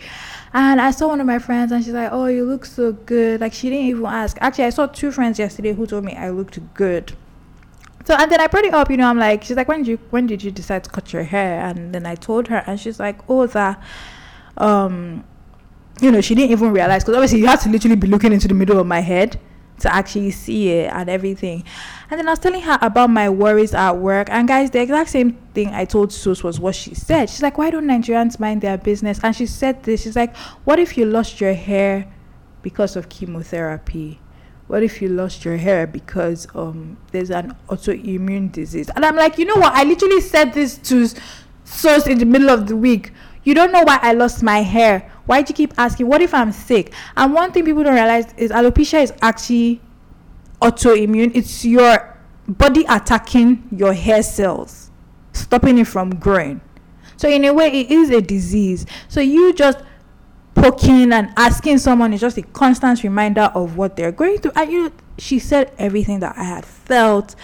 [0.55, 3.41] And I saw one of my friends and she's like, Oh, you look so good.
[3.41, 4.39] Like she didn't even ask.
[4.41, 7.13] Actually I saw two friends yesterday who told me I looked good.
[8.05, 9.88] So and then I brought it up, you know, I'm like, she's like, When did
[9.88, 11.61] you when did you decide to cut your hair?
[11.61, 13.83] And then I told her and she's like, Oh that
[14.57, 15.25] um
[16.01, 18.49] you know, she didn't even realize because obviously you have to literally be looking into
[18.49, 19.38] the middle of my head
[19.83, 21.65] to actually see it and everything.
[22.11, 24.29] And then I was telling her about my worries at work.
[24.31, 27.29] And guys, the exact same thing I told Sus was what she said.
[27.29, 29.21] She's like, Why don't Nigerians mind their business?
[29.23, 30.03] And she said this.
[30.03, 32.12] She's like, What if you lost your hair
[32.62, 34.21] because of chemotherapy?
[34.73, 38.89] What if you lost your hair because um there's an autoimmune disease?
[38.97, 39.75] And I'm like, you know what?
[39.75, 41.09] I literally said this to
[41.65, 43.13] Sus in the middle of the week.
[43.45, 45.13] You don't know why I lost my hair.
[45.27, 46.07] Why do you keep asking?
[46.09, 46.95] What if I'm sick?
[47.19, 49.83] And one thing people don't realize is alopecia is actually
[50.63, 51.33] autoimmune.
[51.35, 52.17] It's your
[52.49, 54.91] body attacking your hair cells,
[55.35, 56.63] stopping it from growing.
[57.19, 58.87] So in a way, it is a disease.
[59.09, 59.81] So you just
[60.55, 64.53] poking and asking someone is just a constant reminder of what they're going through.
[64.55, 67.35] And you know, she said everything that I had felt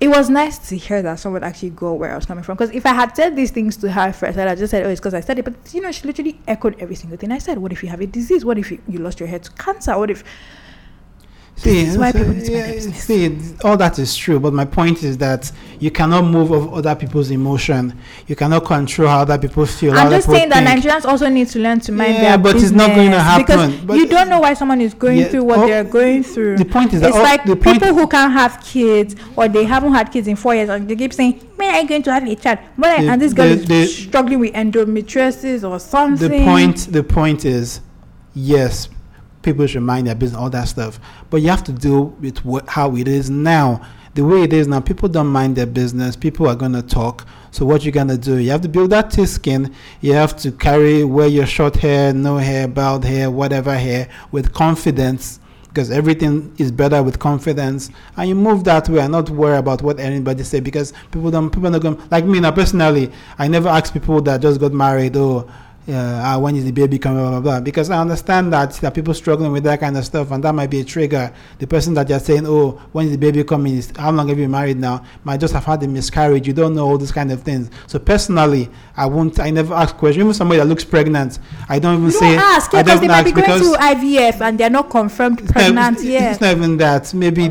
[0.00, 2.56] it was nice to hear that someone actually go where I was coming from.
[2.56, 4.88] Because if I had said these things to her first, I'd have just said, oh,
[4.88, 5.44] it's because I said it.
[5.44, 7.58] But, you know, she literally echoed every single thing I said.
[7.58, 8.44] What if you have a disease?
[8.44, 9.98] What if you, you lost your hair to cancer?
[9.98, 10.22] What if
[11.58, 15.18] See, why people need to yeah, see, all that is true, but my point is
[15.18, 17.98] that you cannot move of other people's emotion.
[18.28, 19.92] You cannot control how other people feel.
[19.94, 22.52] I'm just saying that Nigerians also need to learn to mind their yeah, their but
[22.52, 22.70] business.
[22.70, 23.80] it's not going to happen.
[23.80, 26.58] Because you don't know why someone is going yeah, through what oh, they're going through.
[26.58, 29.92] The point is it's that like the people who can't have kids or they haven't
[29.92, 32.24] had kids in four years and they keep saying, "When are you going to have
[32.24, 36.30] a child?" When the, and this girl the, is struggling with endometriosis or something.
[36.30, 36.76] The point.
[36.92, 37.80] The point is,
[38.32, 38.88] yes
[39.52, 41.00] people should mind their business, all that stuff.
[41.30, 43.86] But you have to deal with what, how it is now.
[44.14, 46.16] The way it is now, people don't mind their business.
[46.16, 47.26] People are going to talk.
[47.50, 49.74] So what you're going to do, you have to build that skin.
[50.00, 54.52] You have to carry, wear your short hair, no hair, bald hair, whatever hair, with
[54.52, 59.58] confidence because everything is better with confidence and you move that way and not worry
[59.58, 63.46] about what anybody say because people don't people don't go like me now personally i
[63.46, 65.48] never ask people that just got married oh
[65.88, 67.60] uh, when is the baby coming, blah, blah, blah.
[67.60, 70.68] Because I understand that are people struggling with that kind of stuff, and that might
[70.70, 71.32] be a trigger.
[71.58, 74.38] The person that you're saying, oh, when is the baby coming, is how long have
[74.38, 76.46] you been married now, might just have had a miscarriage.
[76.46, 77.70] You don't know all these kind of things.
[77.86, 80.22] So personally, I won't, I never ask questions.
[80.22, 83.00] Even somebody that looks pregnant, I don't even you say, don't ask, yeah, I don't
[83.00, 86.32] they might be going through IVF and they're not confirmed pregnant yet.
[86.32, 87.14] It's not even that.
[87.14, 87.48] Maybe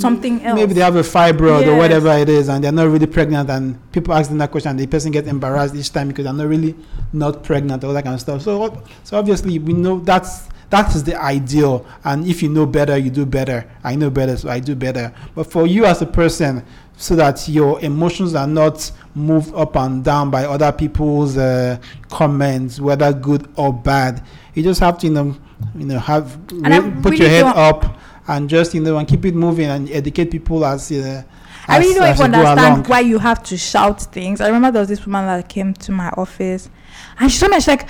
[0.00, 0.56] something else.
[0.56, 1.68] Maybe they have a fibroid yes.
[1.68, 4.70] or whatever it is, and they're not really pregnant, and people ask them that question,
[4.70, 6.74] and the person gets embarrassed each time because they're not really
[7.12, 8.42] not pregnant, all that kind of stuff.
[8.42, 11.86] So, so obviously, we know that's that is the ideal.
[12.04, 13.70] And if you know better, you do better.
[13.84, 15.14] I know better, so I do better.
[15.34, 16.64] But for you as a person,
[16.96, 21.78] so that your emotions are not moved up and down by other people's uh,
[22.08, 25.36] comments, whether good or bad, you just have to, you know,
[25.76, 27.98] you know, have re- put really your head up
[28.28, 31.22] and just you know and keep it moving and educate people as uh,
[31.68, 34.40] I really don't even understand why you have to shout things.
[34.40, 36.70] I remember there was this woman that came to my office
[37.18, 37.88] and she told me, she's like,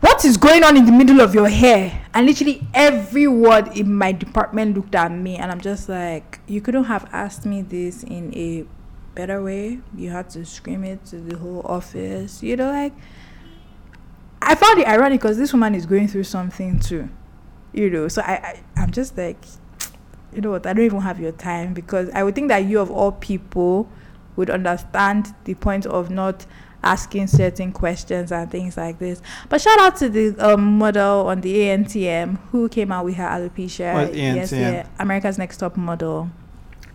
[0.00, 2.04] What is going on in the middle of your hair?
[2.14, 6.60] And literally every word in my department looked at me and I'm just like, You
[6.60, 8.64] couldn't have asked me this in a
[9.14, 9.80] better way.
[9.96, 12.42] You had to scream it to the whole office.
[12.42, 12.92] You know, like
[14.40, 17.08] I found it ironic because this woman is going through something too.
[17.72, 19.44] You know, so I, I I'm just like
[20.32, 22.80] you know what, I don't even have your time because I would think that you,
[22.80, 23.88] of all people,
[24.36, 26.46] would understand the point of not
[26.82, 29.20] asking certain questions and things like this.
[29.48, 33.24] But shout out to the um, model on the ANTM who came out with her
[33.24, 34.14] alopecia.
[34.14, 36.30] Yes, yeah, America's Next Top Model.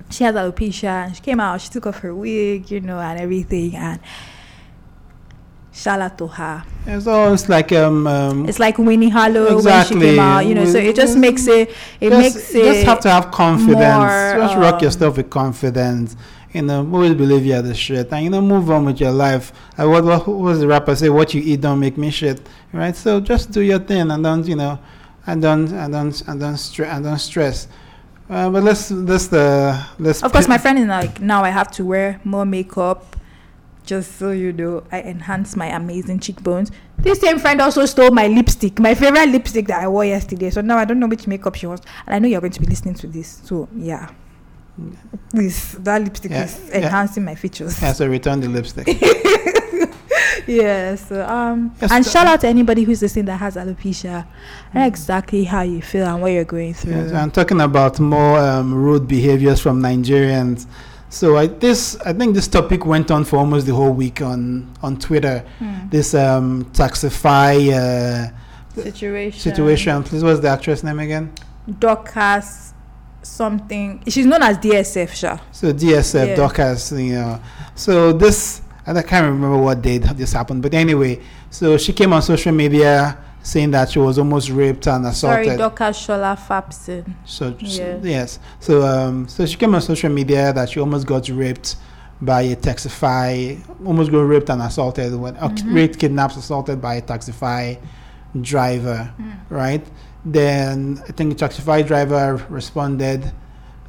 [0.10, 3.20] She has alopecia and she came out, she took off her wig, you know, and
[3.20, 3.76] everything.
[3.76, 4.00] And
[5.72, 6.64] shout out to her.
[6.86, 9.98] It's almost like um, um it's like Winnie Harlow exactly.
[9.98, 10.66] when she came out, you know.
[10.66, 13.78] So it just makes it it just, makes it just have to have confidence.
[13.78, 16.16] More, just um, rock your stuff with confidence.
[16.54, 19.54] You know, always believe you're the shit, and you know, move on with your life.
[19.80, 21.10] Uh, what, what, was the rapper say?
[21.10, 22.42] What you eat don't make me shit,
[22.74, 22.94] right?
[22.94, 24.78] So just do your thing and don't, you know,
[25.26, 27.68] and don't and don't and don't stress and don't stress.
[28.30, 30.24] Uh, but let's let's uh, let's.
[30.24, 33.16] Of course, my friend is like now I have to wear more makeup
[33.86, 36.72] just so you know, I enhanced my amazing cheekbones.
[36.98, 40.50] This same friend also stole my lipstick, my favorite lipstick that I wore yesterday.
[40.50, 41.86] So now I don't know which makeup she wants.
[42.06, 43.42] And I know you're going to be listening to this.
[43.44, 44.10] So yeah.
[45.32, 47.30] This that lipstick yeah, is enhancing yeah.
[47.30, 47.82] my features.
[47.82, 48.88] Yeah, so return the lipstick.
[50.48, 51.12] yes.
[51.12, 54.26] Um, Yes, and the- shout out to anybody who's listening that has alopecia.
[54.74, 56.94] I know exactly how you feel and what you're going through.
[56.94, 60.68] Yes, I'm talking about more um, rude behaviors from Nigerians.
[61.12, 64.74] So I, this, I think this topic went on for almost the whole week on
[64.82, 65.44] on Twitter.
[65.60, 65.90] Hmm.
[65.90, 68.32] This um, Taxify uh,
[68.82, 69.40] Situation.
[69.42, 70.04] situation.
[70.04, 71.34] Please, what's the actress name again?
[71.80, 72.74] Dorcas
[73.24, 74.02] something.
[74.08, 75.38] She's known as DSF, Sha.
[75.52, 76.36] So DSF, Yeah.
[76.36, 77.42] Dorcas, you know.
[77.76, 81.20] So this, and I can't remember what date this happened, but anyway,
[81.50, 85.46] so she came on social media saying that she was almost raped and assaulted.
[85.46, 87.14] Sorry, Dorcas Shola Fapson.
[87.26, 87.98] So, Yeah.
[88.04, 91.76] yes, so um, so she came on social media that she almost got raped
[92.22, 95.74] by a Taxify, almost got raped and assaulted when uh, Mhm.
[95.74, 97.78] raped, kidnapped, assaulted by a Taxify
[98.40, 99.32] driver, Mm.
[99.50, 99.86] right?
[100.24, 103.32] Then I think the Taxify driver responded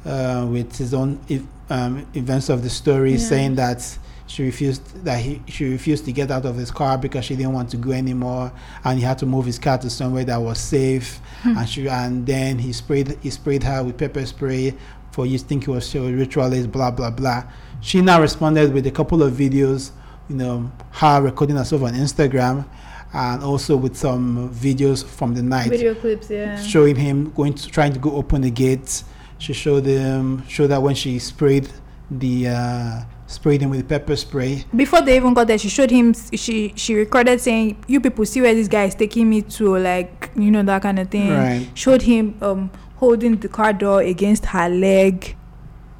[0.05, 3.17] uh, with his own ev- um, events of the story, Yeah.
[3.19, 3.79] saying that
[4.25, 7.53] she refused that he she refused to get out of his car because she didn't
[7.53, 8.51] want to go anymore,
[8.83, 11.57] and he had to move his car to somewhere that was safe Hmm.
[11.57, 14.73] and she and then he sprayed he sprayed her with pepper spray
[15.11, 17.43] for you think it was she was ritualist blah blah blah
[17.81, 19.91] she now responded with a couple of videos
[20.29, 22.65] you know her recording herself on instagram
[23.13, 26.59] and also with some videos from the night Video clips, yeah.
[26.61, 29.03] showing him going to trying to go open the gates
[29.37, 31.67] she showed him showed that when she sprayed
[32.09, 33.01] the uh
[33.33, 36.13] sprayed him with pepper spray Before they even got there, she showed him.
[36.13, 40.31] She she recorded saying, "You people see where this guy is taking me to, like
[40.35, 44.45] you know that kind of thing." right Showed him um holding the car door against
[44.47, 45.35] her leg.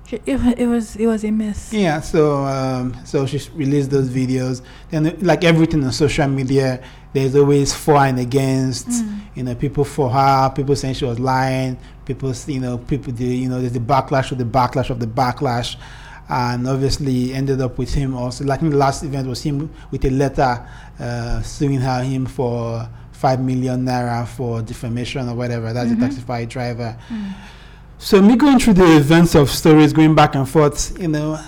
[0.08, 1.74] She- It, it was it was a mess.
[1.74, 4.62] Yeah, so um, so she released those videos.
[4.92, 6.82] Then, like everything on social media,
[7.14, 8.88] there's always for and against.
[8.90, 9.20] Mm.
[9.36, 11.78] You know, people for her, people saying she was lying.
[12.06, 13.26] People, you know, people do.
[13.26, 15.78] You know, there's the backlash of the backlash of the backlash,
[16.30, 18.44] and obviously ended up with him also.
[18.46, 20.66] Like in the last event was him with a letter
[21.00, 25.72] uh, suing her him for five million naira for defamation or whatever.
[25.74, 26.00] That's Mhm.
[26.00, 26.96] the taxify driver.
[27.10, 27.34] Mm.
[27.98, 31.40] So me going through the events of stories, going back and forth, you know,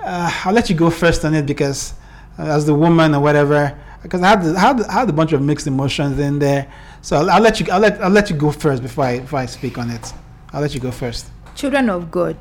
[0.00, 1.94] uh, I'll let you go first on it because
[2.38, 5.32] uh, as the woman or whatever, because I had, I had I had a bunch
[5.32, 6.66] of mixed emotions in there.
[7.02, 9.40] So I'll, I'll let you I'll let I'll let you go first before I before
[9.40, 10.12] I speak on it.
[10.52, 11.26] I'll let you go first.
[11.56, 12.36] Children of God.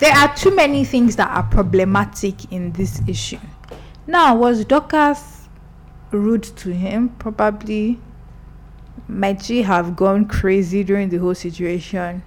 [0.00, 3.38] There are too many things that are problematic in this issue.
[4.06, 5.46] Now, was Dorcas
[6.10, 7.10] rude to him?
[7.18, 8.00] Probably.
[9.08, 12.22] Might she have gone crazy during the whole situation?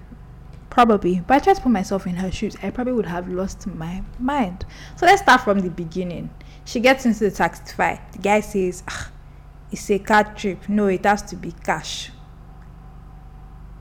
[0.70, 1.24] Probably.
[1.26, 2.56] But I to put myself in her shoes.
[2.62, 4.64] I probably would have lost my mind.
[4.94, 6.30] So let's start from the beginning.
[6.64, 7.98] She gets into the taxify.
[8.12, 9.10] The guy says, ah,
[9.72, 10.68] it's a car trip.
[10.68, 12.12] No, it has to be cash.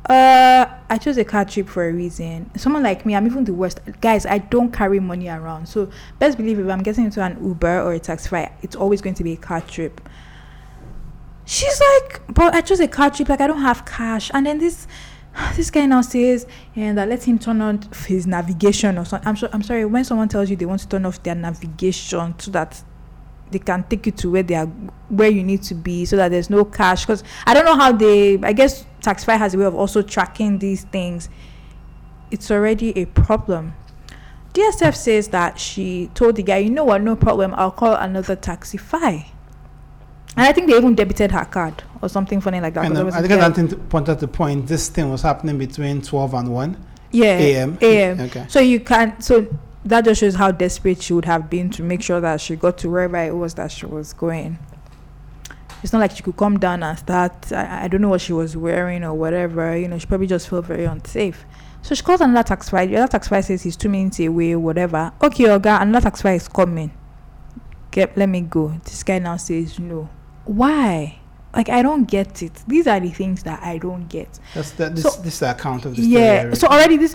[0.09, 2.51] Uh, I chose a car trip for a reason.
[2.57, 3.79] Someone like me, I'm even the worst.
[4.01, 5.67] Guys, I don't carry money around.
[5.67, 5.89] So
[6.19, 9.23] best believe if I'm getting into an Uber or a taxi, it's always going to
[9.23, 10.01] be a car trip.
[11.45, 13.29] She's like, but I chose a car trip.
[13.29, 14.29] Like I don't have cash.
[14.33, 14.87] And then this,
[15.55, 19.27] this guy now says, and that let him turn on his navigation or something.
[19.27, 19.49] I'm sure.
[19.53, 19.85] I'm sorry.
[19.85, 22.83] When someone tells you they want to turn off their navigation so that
[23.51, 24.65] they can take you to where they are
[25.09, 27.91] where you need to be so that there's no cash because i don't know how
[27.91, 31.29] they i guess taxify has a way of also tracking these things
[32.31, 33.73] it's already a problem
[34.53, 38.35] dsf says that she told the guy you know what no problem i'll call another
[38.35, 39.25] taxify
[40.35, 43.07] and i think they even debited her card or something funny like that And um,
[43.07, 44.67] I think another thing point out the point.
[44.67, 46.77] This thing was happening between twelve and one
[47.11, 47.77] yeah a.m.
[47.81, 48.19] AM.
[48.19, 48.45] Okay.
[48.49, 49.47] So you can so
[49.85, 52.77] that just shows how desperate she would have been to make sure that she got
[52.79, 54.59] to wherever it was that she was going.
[55.83, 57.51] It's not like she could come down and start.
[57.51, 59.77] I, I don't know what she was wearing or whatever.
[59.77, 61.45] You know, she probably just felt very unsafe.
[61.81, 62.85] So she calls another taxi.
[62.87, 65.11] The other taxi says he's two minutes away, whatever.
[65.21, 66.91] Okay, Oga, another taxi is coming.
[67.91, 68.69] Get, let me go.
[68.85, 70.09] This guy now says no.
[70.45, 71.19] Why?
[71.53, 72.63] Like I don't get it.
[72.65, 74.39] These are the things that I don't get.
[74.55, 75.03] That's the, this.
[75.03, 76.07] So- this is the account of story.
[76.07, 76.53] Yeah.
[76.53, 77.13] So already this.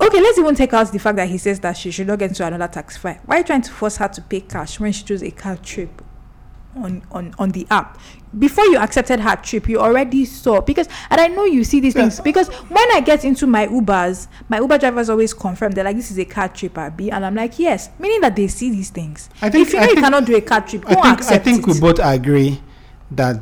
[0.00, 2.30] Okay, let's even take out the fact that he says that she should not get
[2.30, 3.20] into another taxi fare.
[3.26, 5.56] Why are you trying to force her to pay cash when she chose a car
[5.56, 6.00] trip
[6.84, 7.98] on on on the app?
[8.38, 11.94] Before you accepted her trip, you already saw because and I know you see these
[11.94, 12.02] Yeah.
[12.02, 15.96] things because when I get into my Ubers, my Uber drivers always confirm they're like
[15.96, 18.90] this is a car trip, Abby, and I'm like yes, meaning that they see these
[18.90, 19.30] things.
[19.40, 21.18] I think if you I know you think, cannot do a car trip, I don't
[21.20, 21.74] think, I think it.
[21.74, 22.60] we both agree
[23.12, 23.40] that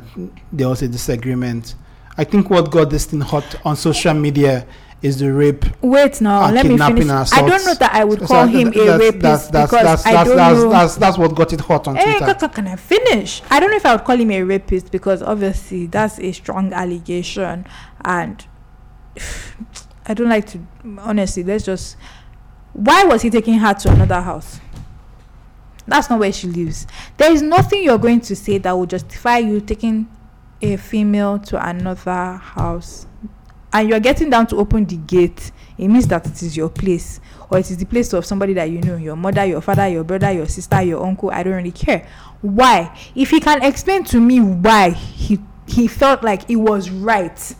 [0.53, 1.75] there was a disagreement.
[2.17, 4.65] I think what got this thing hot on social media
[5.01, 5.65] is the rape.
[5.81, 7.31] Wait now, let me finish.
[7.33, 10.05] I don't know that I would So call him a rapist that's, that's, because that's,
[10.05, 10.69] I don't that's, know.
[10.69, 12.47] that's, that's what got it hot on Hey, Twitter.
[12.47, 13.41] can I finish?
[13.49, 16.73] I don't know if I would call him a rapist because obviously that's a strong
[16.73, 17.65] allegation,
[18.03, 18.45] and
[20.07, 20.65] I don't like to.
[20.99, 21.97] Honestly, let's just.
[22.73, 24.59] Why was he taking her to another house?
[25.87, 26.85] That's not where she lives.
[27.17, 30.07] There is nothing you're going to say that will justify you taking
[30.61, 33.06] a female to another house.
[33.77, 35.51] And you're getting down to open the gate.
[35.77, 37.19] It means that it is your place.
[37.51, 40.03] Or it is the place of somebody that you know your mother, your father, your
[40.03, 41.29] brother, your sister, your uncle.
[41.29, 42.09] I don't really care.
[42.41, 42.97] Why?
[43.13, 47.55] If he can explain to me why he he felt like it was right.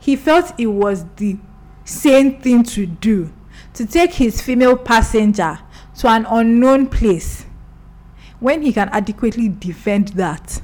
[0.00, 1.38] He felt it was the
[1.84, 3.32] same thing to do
[3.74, 5.60] to take his female passenger
[5.98, 7.46] to an unknown place
[8.40, 10.60] when he can adequately defend that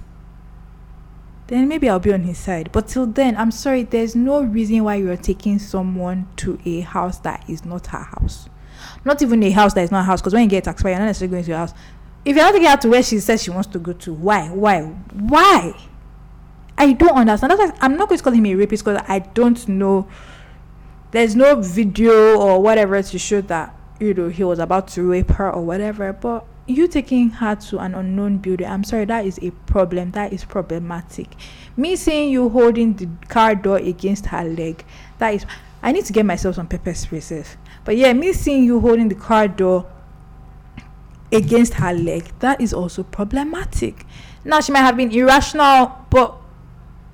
[1.52, 2.70] then maybe I'll be on his side.
[2.72, 7.18] But till then, I'm sorry, there's no reason why you're taking someone to a house
[7.18, 8.48] that is not her house.
[9.04, 10.98] Not even a house that is not a house, because when you get taxed, you're
[10.98, 11.74] not necessarily going to your house.
[12.24, 14.48] If you're not taking her to where she says she wants to go to, why?
[14.48, 14.80] Why?
[14.80, 15.74] Why?
[16.78, 17.52] I don't understand.
[17.52, 20.08] That's I'm not going to call him a rapist because I don't know.
[21.10, 25.30] There's no video or whatever to show that you know he was about to rape
[25.32, 26.12] her or whatever.
[26.12, 30.12] But you taking her to an unknown building, I'm sorry, that is a problem.
[30.12, 31.28] That is problematic.
[31.76, 34.84] Me seeing you holding the car door against her leg,
[35.18, 35.46] that is.
[35.82, 37.20] I need to get myself some pepper spray,
[37.84, 39.90] But yeah, me seeing you holding the car door
[41.32, 44.06] against her leg, that is also problematic.
[44.44, 46.36] Now she might have been irrational, but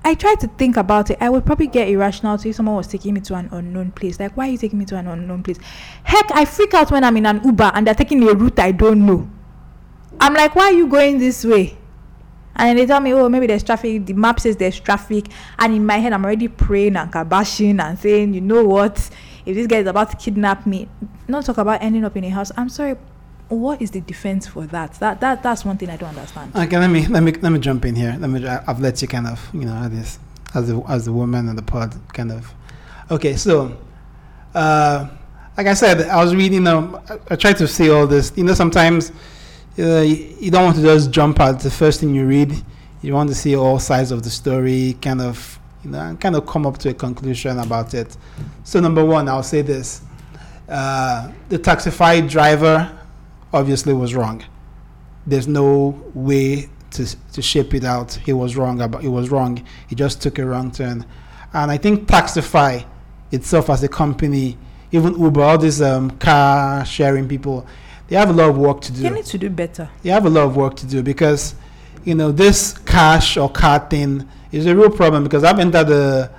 [0.03, 1.17] I tried to think about it.
[1.19, 4.19] I would probably get irrational if someone was taking me to an unknown place.
[4.19, 5.57] Like, why are you taking me to an unknown place?
[6.03, 8.71] Heck, I freak out when I'm in an Uber and they're taking a route I
[8.71, 9.27] don't know.
[10.19, 11.77] I'm like, why are you going this way?
[12.55, 14.05] And they tell me, oh, maybe there's traffic.
[14.05, 15.27] The map says there's traffic.
[15.57, 19.09] And in my head, I'm already praying and kabashing and saying, you know what?
[19.45, 20.89] If this guy is about to kidnap me,
[21.27, 22.51] not talk about ending up in a house.
[22.57, 22.97] I'm sorry.
[23.47, 24.93] What is the defense for that?
[24.95, 26.55] That that that's one thing I don't understand.
[26.55, 28.15] Okay, let me let me let me jump in here.
[28.19, 28.45] Let me.
[28.45, 30.19] I've let you kind of you know this
[30.53, 32.53] as the as the woman in the pod kind of.
[33.09, 33.75] Okay, so.
[34.53, 35.09] Uh,
[35.57, 36.67] like I said, I was reading.
[36.67, 38.31] Um, I, I tried to see all this.
[38.35, 39.11] You know, sometimes
[39.77, 42.53] uh, you, don't want to just jump at the first thing you read.
[43.01, 46.45] You want to see all sides of the story, kind of, you know, kind of
[46.45, 48.17] come up to a conclusion about it.
[48.63, 50.01] So number one, I'll say this:
[50.67, 52.97] uh, the taxified driver
[53.53, 54.43] obviously was wrong.
[55.25, 58.13] There's no way to to shape it out.
[58.13, 59.01] He was wrong about.
[59.01, 59.63] He was wrong.
[59.87, 61.05] He just took a wrong turn,
[61.53, 62.85] and I think Taxify
[63.31, 64.57] itself as a company,
[64.91, 67.65] even Uber, all these um, car sharing people
[68.09, 69.03] they have a lot of work to do.
[69.03, 69.89] They need to do better.
[70.01, 71.55] They have a lot of work to do because,
[72.03, 76.31] you know, this cash or card thing is a real problem because I've entered the,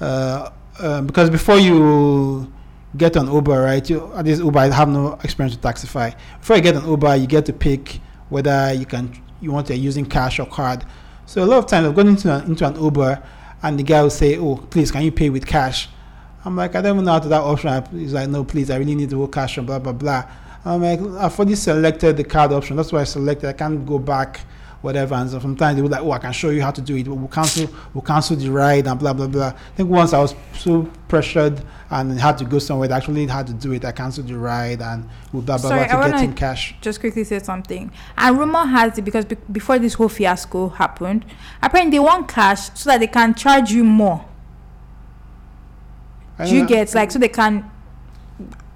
[0.00, 2.50] uh, uh, because before you
[2.96, 3.88] get on Uber, right?
[3.90, 6.14] You at least Uber, I have no experience with Taxify.
[6.38, 9.76] Before you get on Uber, you get to pick whether you can you want to
[9.76, 10.84] using cash or card.
[11.26, 13.20] So a lot of times I've gone into an, into an Uber
[13.64, 15.88] and the guy will say, "Oh, please, can you pay with cash?"
[16.44, 17.84] I'm like, I don't even know how to that option.
[17.98, 20.24] He's like, "No, please, I really need to go cash and blah blah blah."
[20.66, 22.76] I'm like, I've already selected the card option.
[22.76, 23.48] That's why I selected.
[23.48, 24.40] I can't go back,
[24.80, 25.14] whatever.
[25.14, 27.06] And so sometimes they were like, oh, I can show you how to do it.
[27.06, 29.46] We'll cancel, we'll cancel the ride and blah blah blah.
[29.48, 33.46] I think once I was so pressured and had to go somewhere, I actually had
[33.46, 33.84] to do it.
[33.84, 36.74] I canceled the ride and blah blah Sorry, blah to get in cash.
[36.80, 37.92] Just quickly say something.
[38.18, 41.24] And rumor has it because be- before this whole fiasco happened,
[41.62, 44.24] apparently they want cash so that they can charge you more.
[46.44, 47.70] Do you get like so they can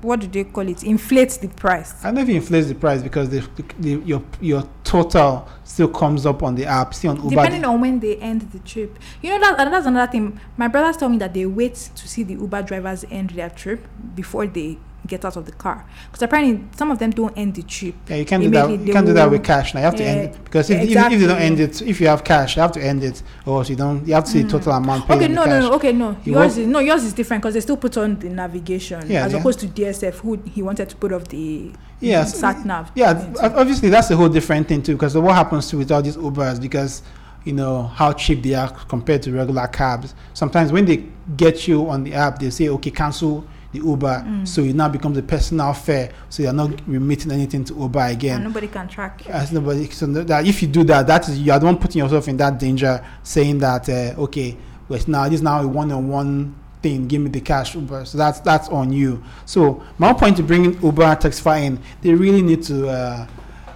[0.02, 2.04] what do they call it inflates the price.
[2.04, 3.46] I know if it inflates the price because the,
[3.78, 7.80] the, your your total still comes up on the app see on uber depending on
[7.80, 8.98] when they end the trip.
[9.22, 10.40] You know that that's another thing.
[10.56, 13.86] My brothers told me that they wait to see the uber drivers end their trip
[14.14, 17.62] before they get out of the car because apparently some of them don't end the
[17.62, 17.94] trip.
[18.08, 18.70] Yeah, you can't do that.
[18.70, 19.74] You can't do that with cash.
[19.74, 21.16] Now you have to end it because if, exactly.
[21.16, 23.22] if, if, you don't end it, if you have cash, you have to end it,
[23.46, 24.06] or else you don't.
[24.06, 24.50] You have to see mm.
[24.50, 25.08] total amount.
[25.08, 26.16] Okay, no, no, no, okay, no.
[26.24, 29.24] You yours is no, yours is different because they still put on the navigation yeah,
[29.24, 29.38] as yeah.
[29.38, 32.90] opposed to DSF, who he wanted to put off the yes sat nav.
[32.94, 36.16] Yeah, obviously that's a whole different thing too because what happens to with all these
[36.16, 37.02] Ubers because
[37.44, 40.14] you know how cheap they are compared to regular cabs.
[40.34, 41.04] Sometimes when they
[41.36, 44.48] get you on the app, they say, okay, cancel the Uber, mm.
[44.48, 46.10] so it now becomes a personal fare.
[46.28, 48.36] So you're not remitting anything to Uber again.
[48.36, 49.32] And nobody can track you.
[49.32, 52.00] As nobody, so that if you do that, that is you are the one putting
[52.00, 54.56] yourself in that danger, saying that uh, okay,
[54.88, 57.06] well, now this is now a one-on-one thing.
[57.06, 58.04] Give me the cash, Uber.
[58.04, 59.22] So that's that's on you.
[59.46, 63.26] So my point to bringing Uber and Taxify in, they really need to uh,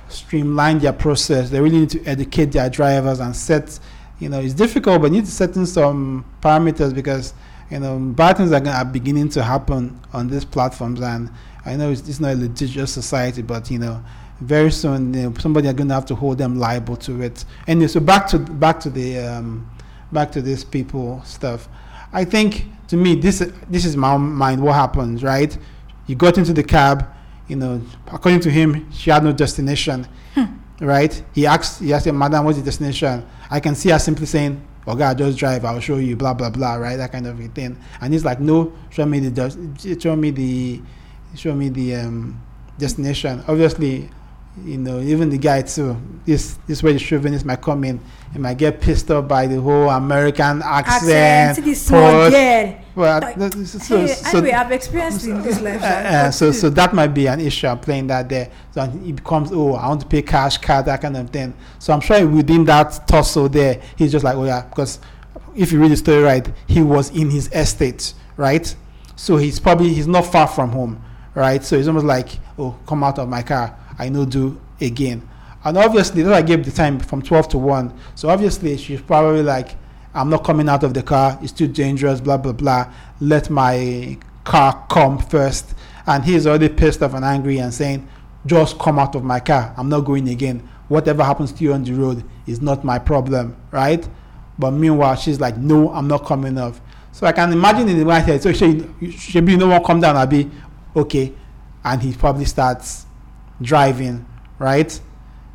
[0.09, 1.51] streamline their process.
[1.51, 3.79] They really need to educate their drivers and set.
[4.19, 7.35] You know, it's difficult, but need to set in some parameters because
[7.71, 11.01] you know, bad things are, gonna, are beginning to happen on these platforms.
[11.01, 11.31] And
[11.65, 14.03] I know it's, it's not a litigious society, but you know,
[14.41, 17.45] very soon you know, somebody are going to have to hold them liable to it.
[17.67, 19.71] Anyway, so back to back to the um,
[20.13, 21.69] back to this people stuff.
[22.13, 23.39] I think to me this
[23.71, 24.63] this is my mind.
[24.63, 25.57] What happens, right?
[26.07, 27.07] You got into the cab,
[27.49, 30.45] you know, according to him, she had no destination, Hmm.
[30.81, 31.23] right?
[31.33, 33.25] He asked, he asked Madam, what's the destination?
[33.51, 35.65] I can see her simply saying, Oh God, just drive.
[35.65, 36.17] I'll show you.
[36.17, 36.75] Blah blah blah.
[36.75, 37.79] Right, that kind of a thing.
[38.01, 40.83] And he's like, No, show me the, show me the,
[41.35, 42.41] show me the um,
[42.79, 43.43] destination.
[43.49, 44.11] Obviously,
[44.63, 45.97] you know, even the guy too.
[46.25, 48.01] This this way the chauvinist might come in.
[48.33, 51.59] and might get pissed off by the whole American accent.
[51.59, 52.81] Accent, small girl.
[52.95, 55.83] Well, Like, so, so, Hey, so- anyway, I've experienced in this life.
[55.83, 57.67] uh, uh, so so that might be an issue.
[57.67, 58.51] I'm playing that there.
[58.71, 61.53] So it becomes oh I want to pay cash card that kind of thing.
[61.81, 65.01] So I'm sure within that tussle there, he's just like oh yeah because
[65.57, 68.75] if you read the story right, he was in his estate right.
[69.17, 71.03] So he's probably he's not far from home
[71.35, 71.63] right.
[71.65, 73.77] So it's almost like oh come out of my car.
[73.99, 75.29] I know do again.
[75.65, 77.99] And obviously that I gave the time from 12 to 1.
[78.15, 79.77] So obviously she's probably like
[80.15, 81.39] I'm not coming out of the car.
[81.43, 82.21] It's too dangerous.
[82.21, 82.93] Blah blah blah.
[83.21, 85.75] Let my car come first.
[86.07, 88.07] And he's already pissed off and angry and saying,
[88.47, 89.75] "Just come out of my car.
[89.77, 90.69] I'm not going again.
[90.89, 94.07] Whatever happens to you on the road is not my problem, right?"
[94.59, 96.81] But meanwhile, she's like, "No, I'm not coming off."
[97.11, 98.43] So I can imagine in the right head.
[98.43, 98.85] So she,
[99.17, 100.17] should be no one come down.
[100.17, 100.51] I'll be
[100.95, 101.33] okay,
[101.83, 103.07] and he probably starts
[103.61, 104.25] driving,
[104.59, 104.99] right?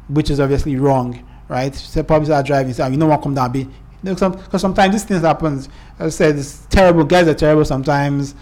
[0.08, 1.74] Which is obviously wrong, right?
[1.76, 2.74] So probably start driving.
[2.74, 3.68] So you know what come down, be
[4.02, 5.62] because some, 'cause sometimes these things happen.
[6.00, 7.04] I said, it's terrible.
[7.04, 8.34] Guys are terrible sometimes.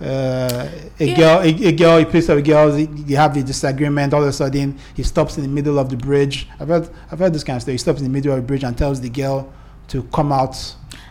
[0.00, 1.16] Uh, a Yeah.
[1.16, 2.72] girl, a, a girl, he picks up a girl.
[2.72, 4.14] They, they have a disagreement.
[4.14, 6.48] All of a sudden, he stops in the middle of the bridge.
[6.58, 7.74] I've heard, I've heard this kind of story.
[7.74, 9.52] He stops in the middle of the bridge and tells the girl
[9.88, 10.56] to come out.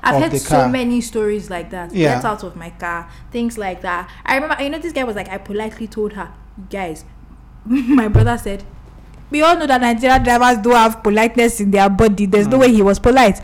[0.03, 1.93] I've of heard so many stories like that.
[1.93, 2.15] Yeah.
[2.15, 4.09] Get out of my car, things like that.
[4.25, 6.29] I remember, you know, this guy was like, I politely told her,
[6.71, 7.05] guys,
[7.65, 8.63] my brother said,
[9.29, 12.25] we all know that Nigerian drivers don't have politeness in their body.
[12.25, 12.61] There's no Mm.
[12.61, 13.41] way he was polite.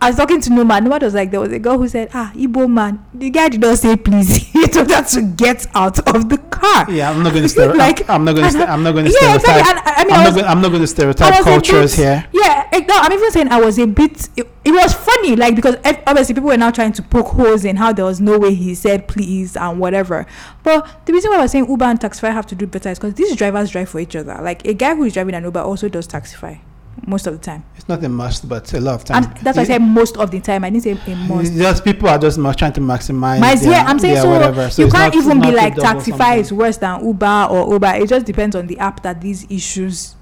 [0.00, 0.80] I was talking to no Noma.
[0.80, 3.04] Noma was like, there was a girl who said, ah, Igbo man.
[3.14, 4.36] The guy did not say please.
[4.52, 6.90] he told her to get out of the car.
[6.90, 7.78] Yeah, I'm not going to stereotype.
[7.78, 8.68] Like- I'm not going to.
[8.70, 9.62] I'm not going to Yeah, exactly.
[9.64, 9.86] stereotype.
[9.86, 10.46] And I- I mean, I'm I not was- going.
[10.52, 12.26] I'm not going to stereotype cultures bit- here.
[12.32, 14.28] Yeah, no, I'm even saying I was a bit.
[14.36, 15.76] It, it was funny, like because
[16.06, 18.74] obviously people were now trying to poke holes in how there was no way he
[18.74, 20.26] said please and whatever.
[20.62, 22.98] But the reason why I was saying Uber and Taxify have to do better is
[22.98, 24.38] because these drivers drive for each other.
[24.42, 26.60] Like a guy who is driving an Uber also does Taxify
[27.06, 29.42] most of the time, It's not a must, but a lot of and times.
[29.42, 30.64] that's why I said most of the time.
[30.64, 31.52] I didn't say a must.
[31.54, 33.38] Just people are just trying to maximize.
[33.40, 34.30] My, their- yeah, I'm saying so.
[34.30, 34.70] whatever.
[34.70, 37.94] So you can't not- even not be like Taxify is worse than Uber or Uber.
[37.96, 40.14] It just depends on the app that these issues.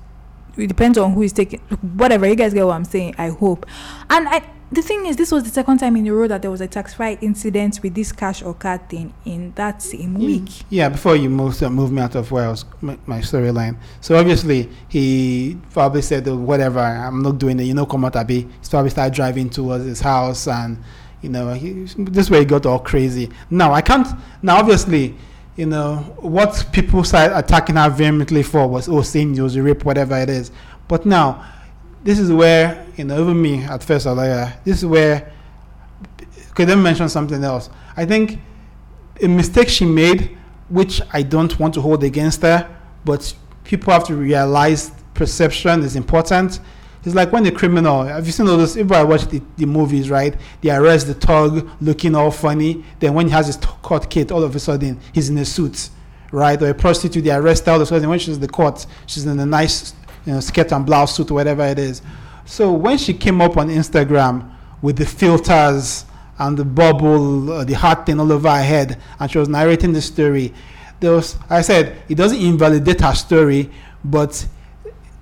[0.57, 1.61] It depends on who is taking
[1.97, 2.27] whatever.
[2.27, 3.14] You guys get what I'm saying.
[3.18, 3.66] I hope.
[4.11, 4.43] And I,
[4.75, 6.68] the thing is, this was the second time in a row that there was a
[6.68, 10.49] Taxify incident with this cash or card thing in that same week.
[10.70, 13.77] Yeah, before you move uh, move me out of where I was my, my storyline.
[14.01, 16.81] So obviously he probably said "Oh, whatever.
[16.81, 17.64] I'm not doing it.
[17.64, 18.49] You know, come out Abi.
[18.59, 20.83] He's probably started driving towards his house, and
[21.22, 23.31] you know, he, this way he got all crazy.
[23.51, 24.09] Now I can't.
[24.43, 25.14] Now obviously,
[25.57, 30.16] you know what people started attacking her vehemently for was oh was a rape, whatever
[30.18, 30.51] it is.
[30.89, 31.45] But now,
[32.05, 34.87] this is where you know even me at first I was like, uh, this is
[34.87, 35.33] where.
[36.55, 37.69] Could then mention something else?
[37.97, 38.39] I think
[39.21, 40.37] a mistake she made,
[40.69, 42.73] which I don't want to hold against her,
[43.05, 43.35] but
[43.65, 46.61] people have to realize perception is important.
[47.05, 48.77] It's like when a criminal, have you seen all those?
[48.77, 50.35] If I watch the, the movies, right?
[50.63, 52.83] They arrest the thug looking all funny.
[52.99, 55.91] Then when he has his court kit, all of a sudden he's in a suit,
[56.33, 56.61] right?
[56.63, 58.09] Or a prostitute, they arrest her all of a sudden.
[58.09, 59.93] When she's in the court, she's in a nice,
[60.27, 62.03] you know, skirt and blouse suit, whatever it is.
[62.45, 64.51] So when she came up on Instagram
[64.83, 66.05] with the filters
[66.39, 69.93] and the bubble, uh, the heart thing all over her head, and she was narrating
[69.93, 70.53] the story.
[71.01, 73.70] There was, I said, it doesn't invalidate her story,
[74.05, 74.47] but